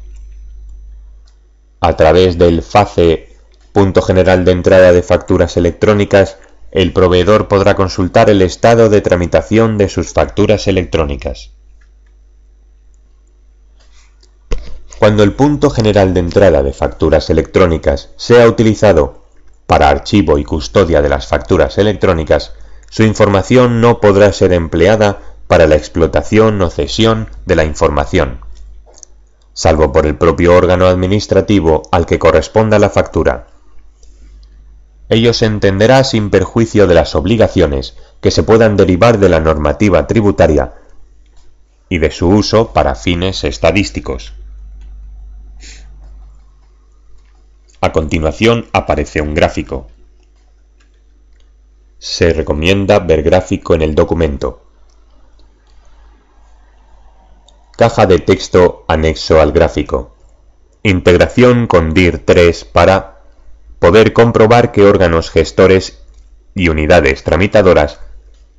[1.80, 3.36] A través del FACE,
[3.74, 6.38] punto general de entrada de facturas electrónicas,
[6.70, 11.54] el proveedor podrá consultar el estado de tramitación de sus facturas electrónicas.
[15.00, 19.25] Cuando el punto general de entrada de facturas electrónicas sea utilizado
[19.68, 22.54] para archivo y custodia de las facturas electrónicas,
[22.90, 28.40] su información no podrá ser empleada para la explotación o cesión de la información,
[29.54, 33.48] salvo por el propio órgano administrativo al que corresponda la factura.
[35.10, 40.08] Ello se entenderá sin perjuicio de las obligaciones que se puedan derivar de la normativa
[40.08, 40.74] tributaria
[41.90, 44.35] y de su uso para fines estadísticos.
[47.86, 49.86] A continuación aparece un gráfico.
[52.00, 54.64] Se recomienda ver gráfico en el documento.
[57.78, 60.16] Caja de texto anexo al gráfico.
[60.82, 63.22] Integración con DIR 3 para
[63.78, 66.02] poder comprobar que órganos gestores
[66.56, 68.00] y unidades tramitadoras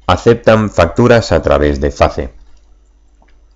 [0.06, 2.30] aceptan facturas a través de FACE.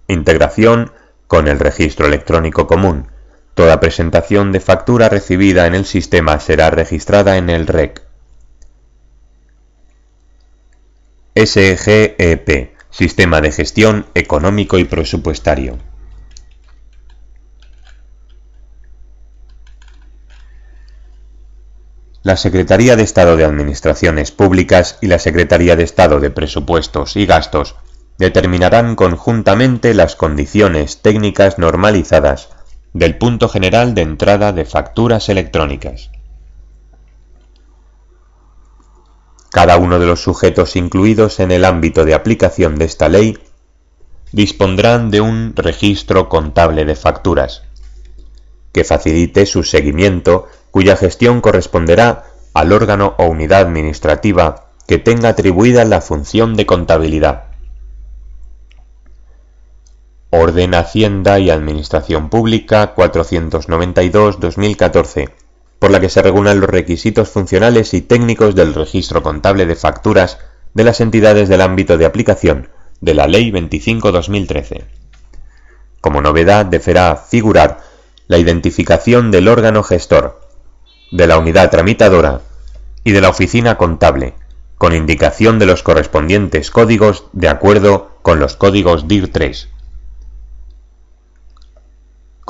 [0.08, 0.90] Integración
[1.28, 3.06] con el registro electrónico común.
[3.54, 8.02] Toda presentación de factura recibida en el sistema será registrada en el REC.
[11.34, 15.78] SGEP, Sistema de Gestión Económico y Presupuestario.
[22.22, 27.24] La Secretaría de Estado de Administraciones Públicas y la Secretaría de Estado de Presupuestos y
[27.24, 27.76] Gastos
[28.18, 32.50] determinarán conjuntamente las condiciones técnicas normalizadas
[32.92, 36.10] del punto general de entrada de facturas electrónicas.
[39.50, 43.38] Cada uno de los sujetos incluidos en el ámbito de aplicación de esta ley
[44.32, 47.62] dispondrán de un registro contable de facturas,
[48.72, 55.84] que facilite su seguimiento, cuya gestión corresponderá al órgano o unidad administrativa que tenga atribuida
[55.84, 57.49] la función de contabilidad.
[60.32, 65.28] Orden Hacienda y Administración Pública 492-2014,
[65.80, 70.38] por la que se regulan los requisitos funcionales y técnicos del registro contable de facturas
[70.72, 72.68] de las entidades del ámbito de aplicación
[73.00, 74.84] de la Ley 25-2013.
[76.00, 77.80] Como novedad deberá figurar
[78.28, 80.42] la identificación del órgano gestor,
[81.10, 82.42] de la unidad tramitadora
[83.02, 84.34] y de la oficina contable,
[84.78, 89.70] con indicación de los correspondientes códigos de acuerdo con los códigos DIR 3.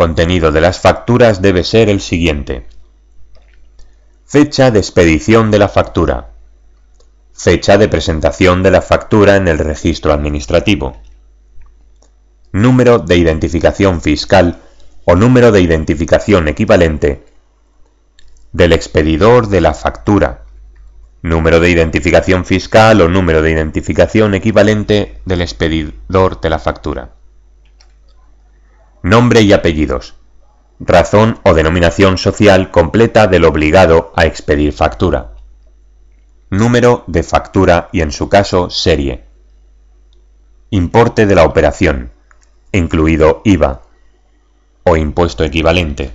[0.00, 2.64] Contenido de las facturas debe ser el siguiente.
[4.24, 6.30] Fecha de expedición de la factura.
[7.34, 10.96] Fecha de presentación de la factura en el registro administrativo.
[12.50, 14.60] Número de identificación fiscal
[15.04, 17.22] o número de identificación equivalente
[18.52, 20.46] del expedidor de la factura.
[21.20, 27.19] Número de identificación fiscal o número de identificación equivalente del expedidor de la factura.
[29.02, 30.14] Nombre y apellidos.
[30.78, 35.32] Razón o denominación social completa del obligado a expedir factura.
[36.50, 39.24] Número de factura y en su caso serie.
[40.68, 42.10] Importe de la operación,
[42.72, 43.80] incluido IVA
[44.84, 46.12] o impuesto equivalente.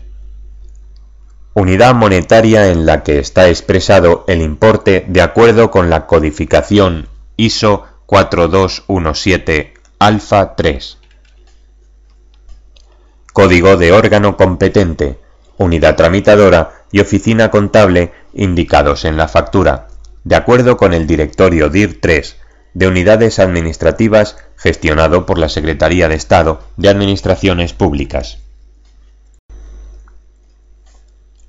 [1.56, 7.86] Unidad monetaria en la que está expresado el importe de acuerdo con la codificación ISO
[8.06, 11.00] 4217 alfa 3
[13.36, 15.20] código de órgano competente,
[15.58, 19.90] unidad tramitadora y oficina contable indicados en la factura,
[20.24, 22.38] de acuerdo con el directorio DIR 3
[22.74, 28.38] de unidades administrativas gestionado por la Secretaría de Estado de Administraciones Públicas.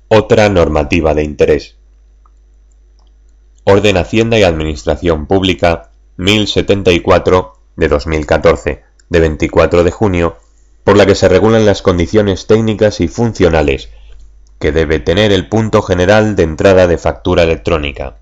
[0.09, 1.77] Otra normativa de interés.
[3.63, 10.37] Orden Hacienda y Administración Pública 1074 de 2014, de 24 de junio
[10.87, 13.89] por la que se regulan las condiciones técnicas y funcionales
[14.57, 18.19] que debe tener el punto general de entrada de factura electrónica.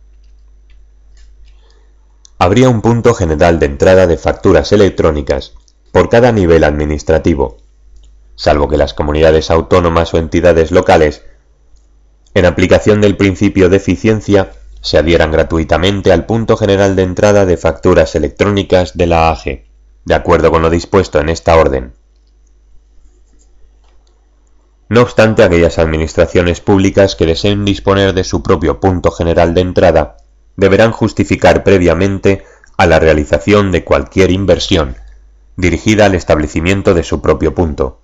[2.40, 5.54] Habría un punto general de entrada de facturas electrónicas
[5.92, 7.58] por cada nivel administrativo,
[8.34, 11.22] salvo que las comunidades autónomas o entidades locales,
[12.34, 17.58] en aplicación del principio de eficiencia, se adhieran gratuitamente al punto general de entrada de
[17.58, 19.68] facturas electrónicas de la AGE,
[20.04, 21.94] de acuerdo con lo dispuesto en esta orden.
[24.88, 30.18] No obstante, aquellas administraciones públicas que deseen disponer de su propio punto general de entrada
[30.58, 32.44] deberán justificar previamente
[32.78, 34.98] a la realización de cualquier inversión
[35.58, 38.02] dirigida al establecimiento de su propio punto.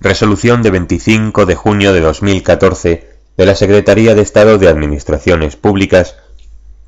[0.00, 6.16] Resolución de 25 de junio de 2014 de la Secretaría de Estado de Administraciones Públicas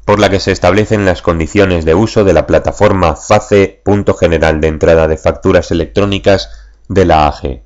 [0.04, 4.60] por la que se establecen las condiciones de uso de la plataforma FACE Punto General
[4.60, 7.62] de Entrada de Facturas Electrónicas de la AGE.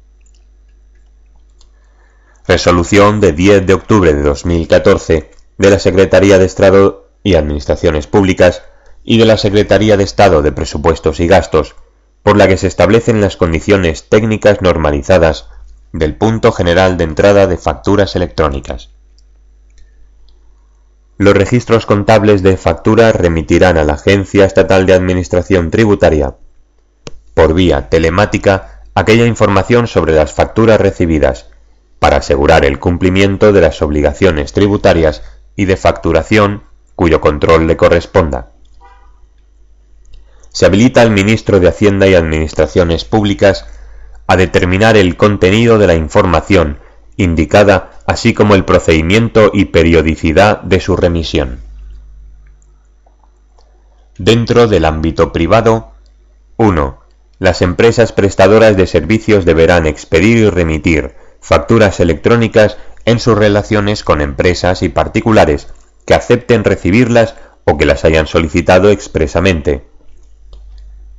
[2.46, 8.62] Resolución de 10 de octubre de 2014 de la Secretaría de Estado y Administraciones Públicas
[9.04, 11.76] y de la Secretaría de Estado de Presupuestos y Gastos,
[12.22, 15.48] por la que se establecen las condiciones técnicas normalizadas
[15.92, 18.90] del punto general de entrada de facturas electrónicas.
[21.18, 26.36] Los registros contables de factura remitirán a la Agencia Estatal de Administración Tributaria,
[27.34, 31.50] por vía telemática, aquella información sobre las facturas recibidas,
[31.98, 35.22] para asegurar el cumplimiento de las obligaciones tributarias
[35.54, 36.62] y de facturación
[36.94, 38.52] cuyo control le corresponda.
[40.50, 43.66] Se habilita al Ministro de Hacienda y Administraciones Públicas
[44.26, 46.78] a determinar el contenido de la información
[47.16, 51.60] indicada así como el procedimiento y periodicidad de su remisión.
[54.18, 55.92] Dentro del ámbito privado,
[56.56, 57.00] 1.
[57.40, 62.76] Las empresas prestadoras de servicios deberán expedir y remitir facturas electrónicas
[63.06, 65.68] en sus relaciones con empresas y particulares
[66.04, 69.86] que acepten recibirlas o que las hayan solicitado expresamente.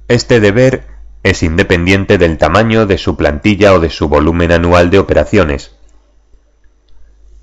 [0.07, 0.83] Este deber
[1.23, 5.71] es independiente del tamaño de su plantilla o de su volumen anual de operaciones.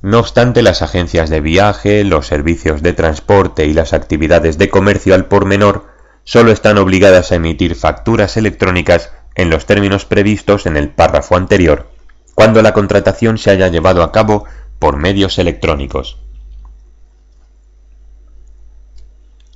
[0.03, 5.17] No obstante, las agencias de viaje, los servicios de transporte y las actividades de comercio
[5.17, 5.98] al por menor
[6.29, 11.89] solo están obligadas a emitir facturas electrónicas en los términos previstos en el párrafo anterior,
[12.35, 14.45] cuando la contratación se haya llevado a cabo
[14.79, 16.19] por medios electrónicos.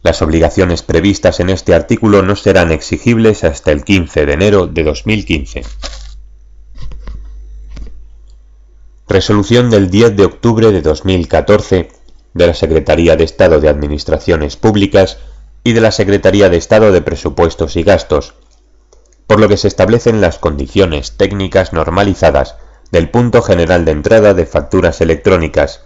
[0.03, 4.83] Las obligaciones previstas en este artículo no serán exigibles hasta el 15 de enero de
[4.83, 5.64] 2015.
[9.09, 11.91] Resolución del 10 de octubre de 2014
[12.33, 15.18] de la Secretaría de Estado de Administraciones Públicas
[15.65, 18.35] y de la Secretaría de Estado de Presupuestos y Gastos,
[19.27, 22.57] por lo que se establecen las condiciones técnicas normalizadas
[22.91, 25.85] del punto general de entrada de facturas electrónicas,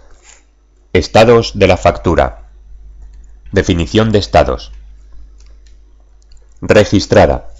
[0.93, 2.47] estados de la factura,
[3.51, 4.73] Definición de estados.
[6.59, 7.53] Registrada.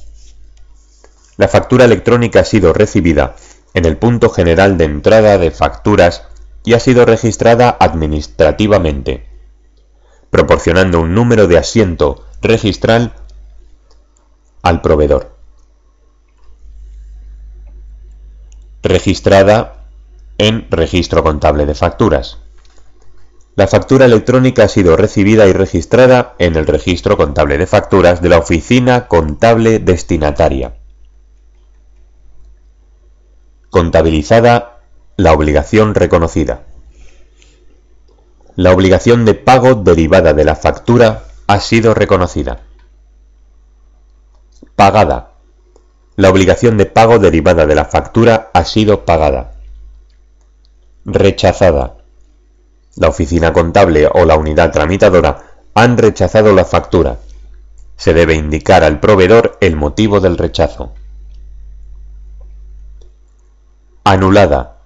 [1.37, 3.35] La factura electrónica ha sido recibida
[3.73, 6.23] en el punto general de entrada de facturas
[6.65, 9.25] y ha sido registrada administrativamente,
[10.29, 13.13] proporcionando un número de asiento registral
[14.61, 15.35] al proveedor.
[18.83, 19.87] Registrada
[20.37, 22.39] en registro contable de facturas.
[23.55, 28.29] La factura electrónica ha sido recibida y registrada en el registro contable de facturas de
[28.29, 30.75] la oficina contable destinataria.
[33.71, 34.81] Contabilizada
[35.15, 36.66] la obligación reconocida.
[38.57, 42.59] La obligación de pago derivada de la factura ha sido reconocida.
[44.75, 45.29] Pagada.
[46.15, 49.53] La obligación de pago derivada de la factura ha sido pagada.
[51.05, 51.97] Rechazada
[52.97, 55.43] la oficina contable o la unidad tramitadora
[55.75, 57.19] han rechazado la factura.
[57.95, 60.93] Se debe indicar al proveedor el motivo del rechazo.
[64.03, 64.77] Anulada.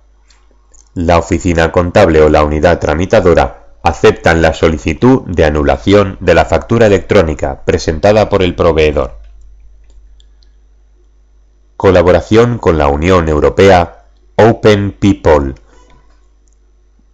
[0.94, 6.88] La oficina contable o la unidad tramitadora aceptan la solicitud de anulación de la factura
[6.88, 9.18] electrónica presentada por el proveedor.
[11.78, 14.06] Colaboración con la Unión Europea
[14.36, 15.56] Open People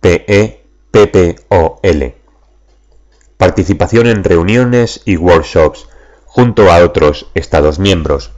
[0.01, 2.15] PE PPOL.
[3.37, 5.87] Participación en reuniones y workshops
[6.25, 8.31] junto a otros Estados miembros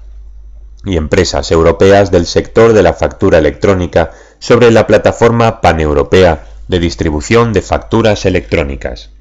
[0.86, 7.52] y empresas europeas del sector de la factura electrónica sobre la plataforma paneuropea de distribución
[7.52, 9.12] de facturas electrónicas.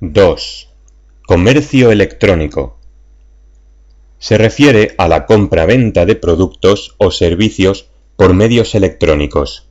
[0.00, 0.68] 2.
[1.26, 2.78] Comercio electrónico.
[4.18, 9.66] Se refiere a la compra-venta de productos o servicios por medios electrónicos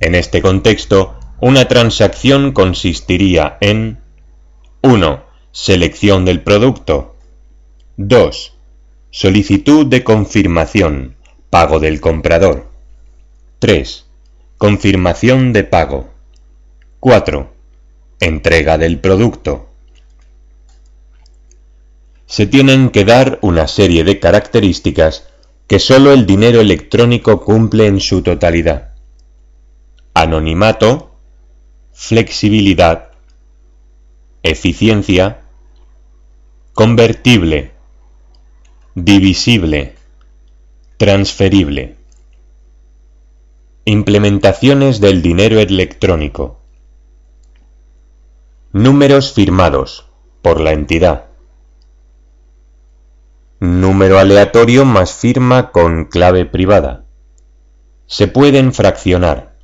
[0.00, 4.00] en este contexto, una transacción consistiría en
[4.80, 5.24] 1.
[5.52, 7.16] Selección del producto.
[7.98, 8.54] 2.
[9.10, 11.16] Solicitud de confirmación,
[11.50, 12.69] pago del comprador.
[13.60, 14.06] 3.
[14.56, 16.08] Confirmación de pago.
[16.98, 17.52] 4.
[18.18, 19.68] Entrega del producto.
[22.24, 25.28] Se tienen que dar una serie de características
[25.66, 28.94] que sólo el dinero electrónico cumple en su totalidad
[30.14, 31.14] anonimato,
[31.92, 33.10] flexibilidad,
[34.42, 35.42] eficiencia,
[36.72, 37.72] convertible,
[38.94, 39.96] divisible,
[40.96, 41.99] transferible.
[43.92, 46.60] Implementaciones del dinero electrónico.
[48.72, 50.06] Números firmados
[50.42, 51.24] por la entidad.
[53.58, 57.04] Número aleatorio más firma con clave privada.
[58.06, 59.56] Se pueden fraccionar.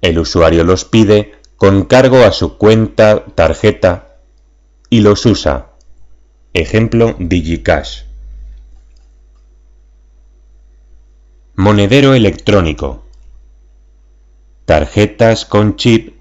[0.00, 4.16] El usuario los pide con cargo a su cuenta, tarjeta
[4.88, 5.72] y los usa.
[6.54, 8.04] Ejemplo DigiCash.
[11.56, 13.05] Monedero electrónico.
[14.66, 16.16] Tarjetas con chip,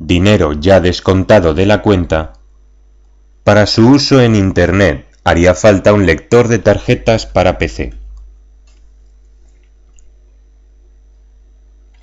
[0.00, 2.32] dinero ya descontado de la cuenta.
[3.44, 7.94] Para su uso en Internet haría falta un lector de tarjetas para PC.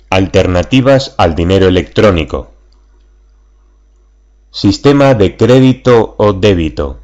[0.08, 2.50] Alternativas al dinero electrónico.
[4.50, 7.00] Sistema de crédito o débito.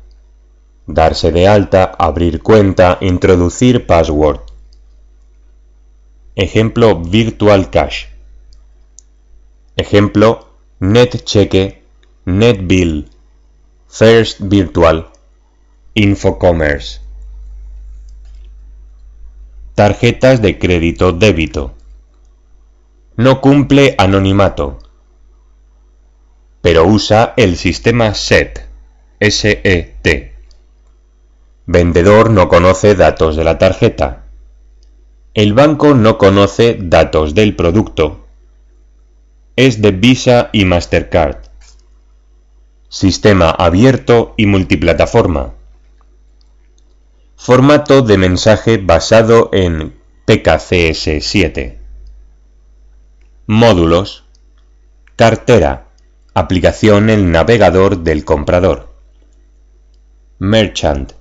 [0.87, 4.41] Darse de alta, abrir cuenta, introducir password.
[6.35, 8.14] Ejemplo Virtual Cash.
[9.77, 11.83] Ejemplo NetCheque,
[12.27, 13.11] NetBill,
[13.89, 15.09] First Virtual,
[15.95, 17.01] Infocommerce.
[19.75, 21.75] Tarjetas de crédito débito.
[23.17, 24.79] No cumple anonimato,
[26.61, 28.69] pero usa el sistema SET,
[29.21, 30.35] SET.
[31.67, 34.27] Vendedor no conoce datos de la tarjeta.
[35.35, 38.24] El banco no conoce datos del producto.
[39.57, 41.37] Es de Visa y Mastercard.
[42.89, 45.55] Sistema abierto y multiplataforma.
[47.37, 49.95] Formato de mensaje basado en
[50.27, 51.77] PKCS7.
[53.47, 54.25] Módulos.
[55.15, 55.87] Cartera.
[56.35, 58.93] Aplicación en navegador del comprador.
[60.41, 61.13] Merchant.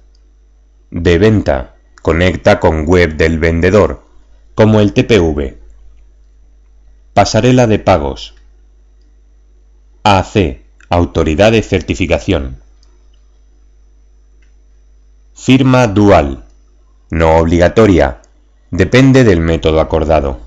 [0.90, 1.76] De venta.
[2.02, 4.04] Conecta con web del vendedor,
[4.56, 5.63] como el TPV.
[7.14, 8.34] Pasarela de pagos.
[10.02, 10.64] AC.
[10.90, 12.58] Autoridad de certificación.
[15.36, 16.46] Firma dual.
[17.12, 18.22] No obligatoria.
[18.72, 20.40] Depende del método acordado.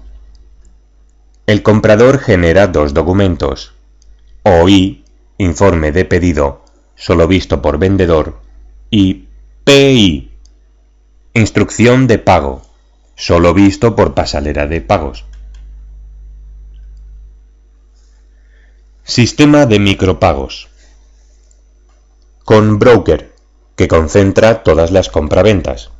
[1.46, 3.72] El comprador genera dos documentos.
[4.42, 5.04] OI,
[5.38, 6.64] informe de pedido,
[6.96, 8.40] solo visto por vendedor,
[8.90, 9.28] y
[9.62, 10.32] PI,
[11.32, 12.62] instrucción de pago,
[13.14, 15.26] solo visto por pasarela de pagos.
[19.08, 20.66] Sistema de micropagos.
[22.44, 23.32] Con broker,
[23.76, 25.92] que concentra todas las compraventas.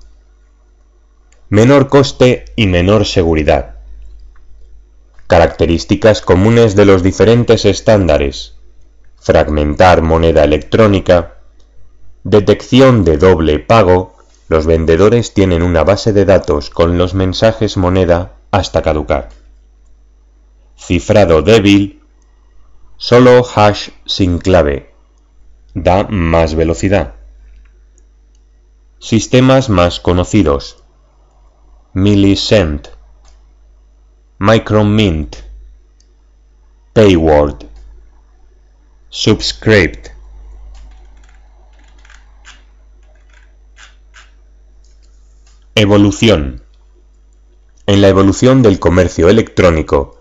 [1.49, 3.77] Menor coste y menor seguridad.
[5.29, 8.57] Características comunes de los diferentes estándares.
[9.21, 11.37] Fragmentar moneda electrónica.
[12.25, 14.17] Detección de doble pago.
[14.49, 19.29] Los vendedores tienen una base de datos con los mensajes moneda hasta caducar.
[20.77, 22.03] Cifrado débil
[22.99, 24.90] Solo hash sin clave.
[25.74, 27.14] Da más velocidad.
[28.99, 30.82] Sistemas más conocidos.
[31.92, 32.88] Millicent.
[34.38, 35.36] Micromint.
[36.94, 37.66] Payword.
[39.11, 40.09] Subscript.
[45.74, 46.62] Evolución.
[47.84, 50.16] En la evolución del comercio electrónico,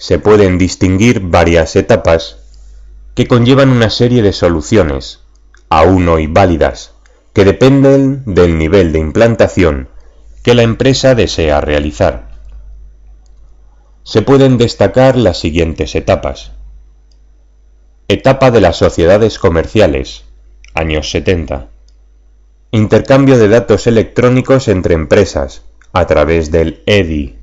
[0.00, 2.38] se pueden distinguir varias etapas
[3.14, 5.20] que conllevan una serie de soluciones,
[5.68, 6.94] aún hoy válidas,
[7.34, 9.90] que dependen del nivel de implantación
[10.42, 12.30] que la empresa desea realizar.
[14.02, 16.52] Se pueden destacar las siguientes etapas.
[18.08, 20.24] Etapa de las sociedades comerciales,
[20.72, 21.68] años 70.
[22.70, 27.39] Intercambio de datos electrónicos entre empresas a través del EDI,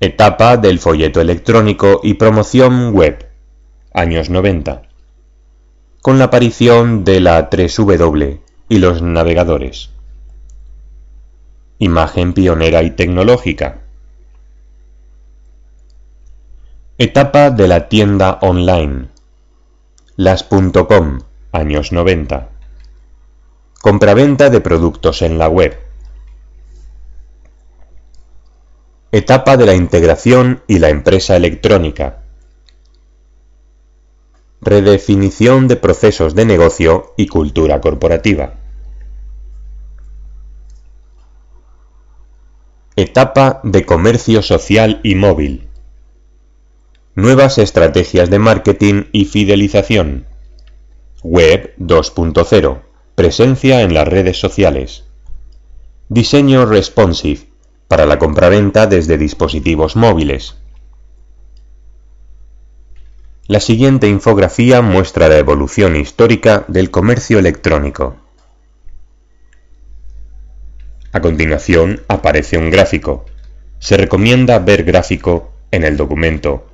[0.00, 3.28] Etapa del folleto electrónico y promoción web,
[3.92, 4.82] años 90.
[6.02, 9.90] Con la aparición de la 3W y los navegadores.
[11.78, 13.82] Imagen pionera y tecnológica.
[16.98, 19.08] Etapa de la tienda online.
[20.16, 21.20] Las.com,
[21.52, 22.48] años 90.
[23.80, 25.83] Compraventa de productos en la web.
[29.16, 32.24] Etapa de la integración y la empresa electrónica.
[34.60, 38.54] Redefinición de procesos de negocio y cultura corporativa.
[42.96, 45.68] Etapa de comercio social y móvil.
[47.14, 50.26] Nuevas estrategias de marketing y fidelización.
[51.22, 52.82] Web 2.0.
[53.14, 55.04] Presencia en las redes sociales.
[56.08, 57.53] Diseño responsive
[57.88, 60.56] para la compraventa desde dispositivos móviles.
[63.46, 68.16] La siguiente infografía muestra la evolución histórica del comercio electrónico.
[71.12, 73.26] A continuación aparece un gráfico.
[73.78, 76.66] Se recomienda ver gráfico en el documento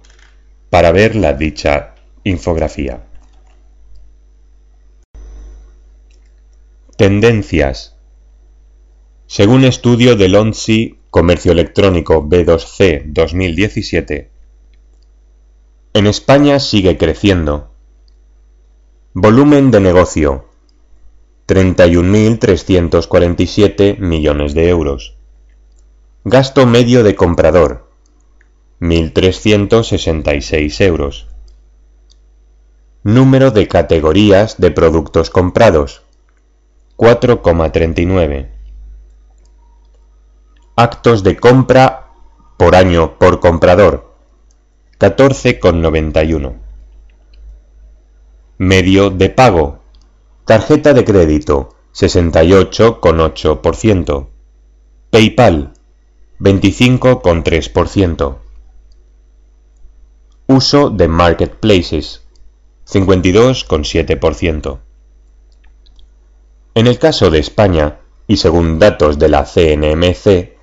[0.71, 3.03] para ver la dicha infografía.
[6.97, 7.97] Tendencias.
[9.27, 14.31] Según estudio del ONSI Comercio Electrónico B2C 2017,
[15.93, 17.73] en España sigue creciendo.
[19.13, 20.45] Volumen de negocio
[21.49, 25.17] 31.347 millones de euros.
[26.23, 27.91] Gasto medio de comprador
[28.81, 31.27] 1.366 euros.
[33.03, 36.03] Número de categorías de productos comprados
[36.97, 38.60] 4,39.
[40.81, 42.09] Actos de compra
[42.57, 44.17] por año por comprador
[44.99, 46.55] 14,91.
[48.57, 49.81] Medio de pago.
[50.47, 54.29] Tarjeta de crédito 68,8%.
[55.11, 55.75] PayPal
[56.39, 58.39] 25,3%.
[60.47, 62.23] Uso de marketplaces
[62.89, 64.79] 52,7%.
[66.75, 70.59] En el caso de España, y según datos de la CNMC,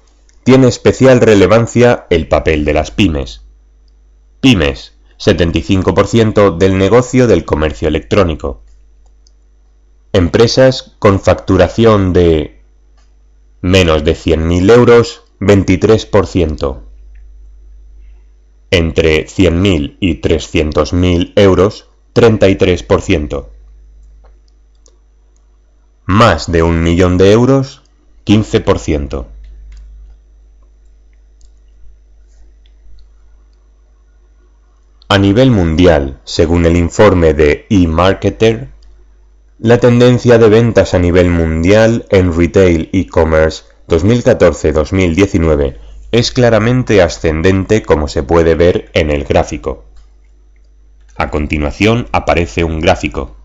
[0.47, 3.41] tiene especial relevancia el papel de las pymes
[4.39, 8.61] Pymes, 75% del negocio del comercio electrónico.
[10.13, 12.61] Empresas con facturación de
[13.59, 16.79] menos de 100.000 euros, 23%.
[18.71, 23.47] Entre 100.000 y 300.000 euros, 33%.
[26.05, 27.81] Más de un millón de euros,
[28.25, 29.25] 15%.
[35.09, 38.67] A nivel mundial, según el informe de eMarketer,
[39.57, 45.77] la tendencia de ventas a nivel mundial en retail e-commerce 2014-2019
[46.11, 49.85] es claramente ascendente como se puede ver en el gráfico.
[51.15, 53.37] A continuación aparece un gráfico.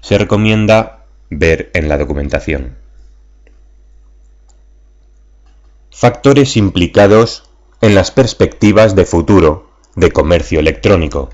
[0.00, 2.76] Se recomienda ver en la documentación.
[5.92, 7.48] Factores implicados
[7.80, 11.30] en las perspectivas de futuro de comercio electrónico.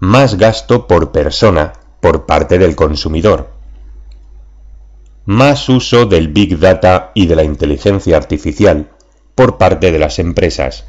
[0.00, 3.50] Más gasto por persona por parte del consumidor.
[5.24, 8.90] Más uso del Big Data y de la inteligencia artificial
[9.34, 10.84] por parte de las empresas.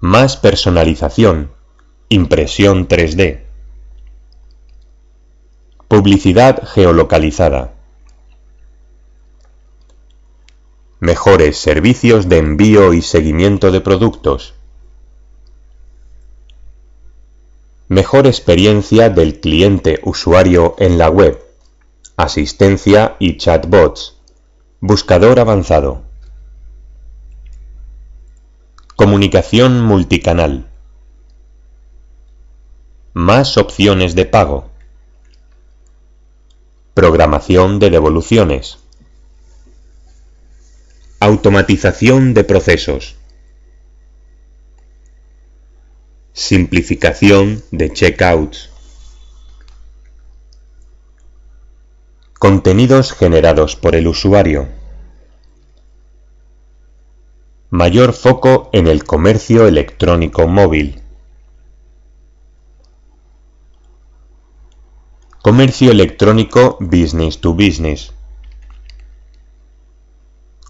[0.00, 1.52] Más personalización,
[2.08, 3.42] impresión 3D.
[5.88, 7.74] Publicidad geolocalizada.
[11.02, 14.54] Mejores servicios de envío y seguimiento de productos,
[17.88, 21.44] mejor experiencia del cliente usuario en la web,
[22.16, 24.16] asistencia y chatbots,
[24.78, 26.02] buscador avanzado,
[28.94, 30.68] comunicación multicanal,
[33.12, 34.70] más opciones de pago,
[36.94, 38.81] programación de devoluciones,
[41.24, 43.14] Automatización de procesos.
[46.32, 48.70] Simplificación de checkouts.
[52.40, 54.66] Contenidos generados por el usuario.
[57.70, 61.02] Mayor foco en el comercio electrónico móvil.
[65.40, 68.12] Comercio electrónico business to business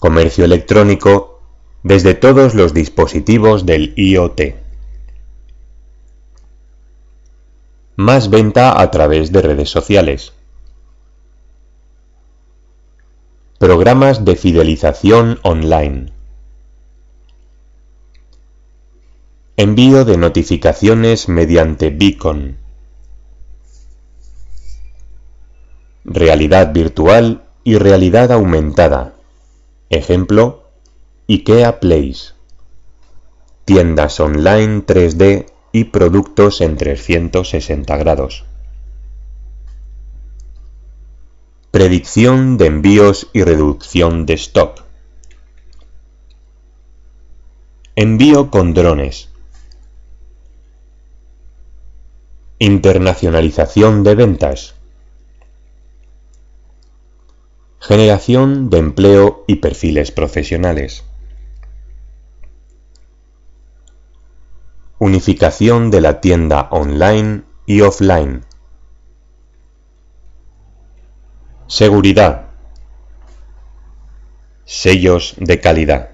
[0.02, 1.40] comercio electrónico
[1.84, 4.56] desde todos los dispositivos del IoT.
[7.94, 10.32] Más venta a través de redes sociales.
[13.58, 16.12] Programas de fidelización online.
[19.56, 22.56] Envío de notificaciones mediante beacon.
[26.04, 29.21] Realidad virtual y realidad aumentada.
[29.92, 30.70] Ejemplo,
[31.28, 32.32] IKEA Place.
[33.66, 38.46] Tiendas online 3D y productos en 360 grados.
[41.70, 44.82] Predicción de envíos y reducción de stock.
[47.94, 49.28] Envío con drones.
[52.58, 54.74] Internacionalización de ventas.
[57.84, 61.02] Generación de empleo y perfiles profesionales.
[65.00, 68.44] Unificación de la tienda online y offline.
[71.66, 72.50] Seguridad.
[74.64, 76.11] Sellos de calidad.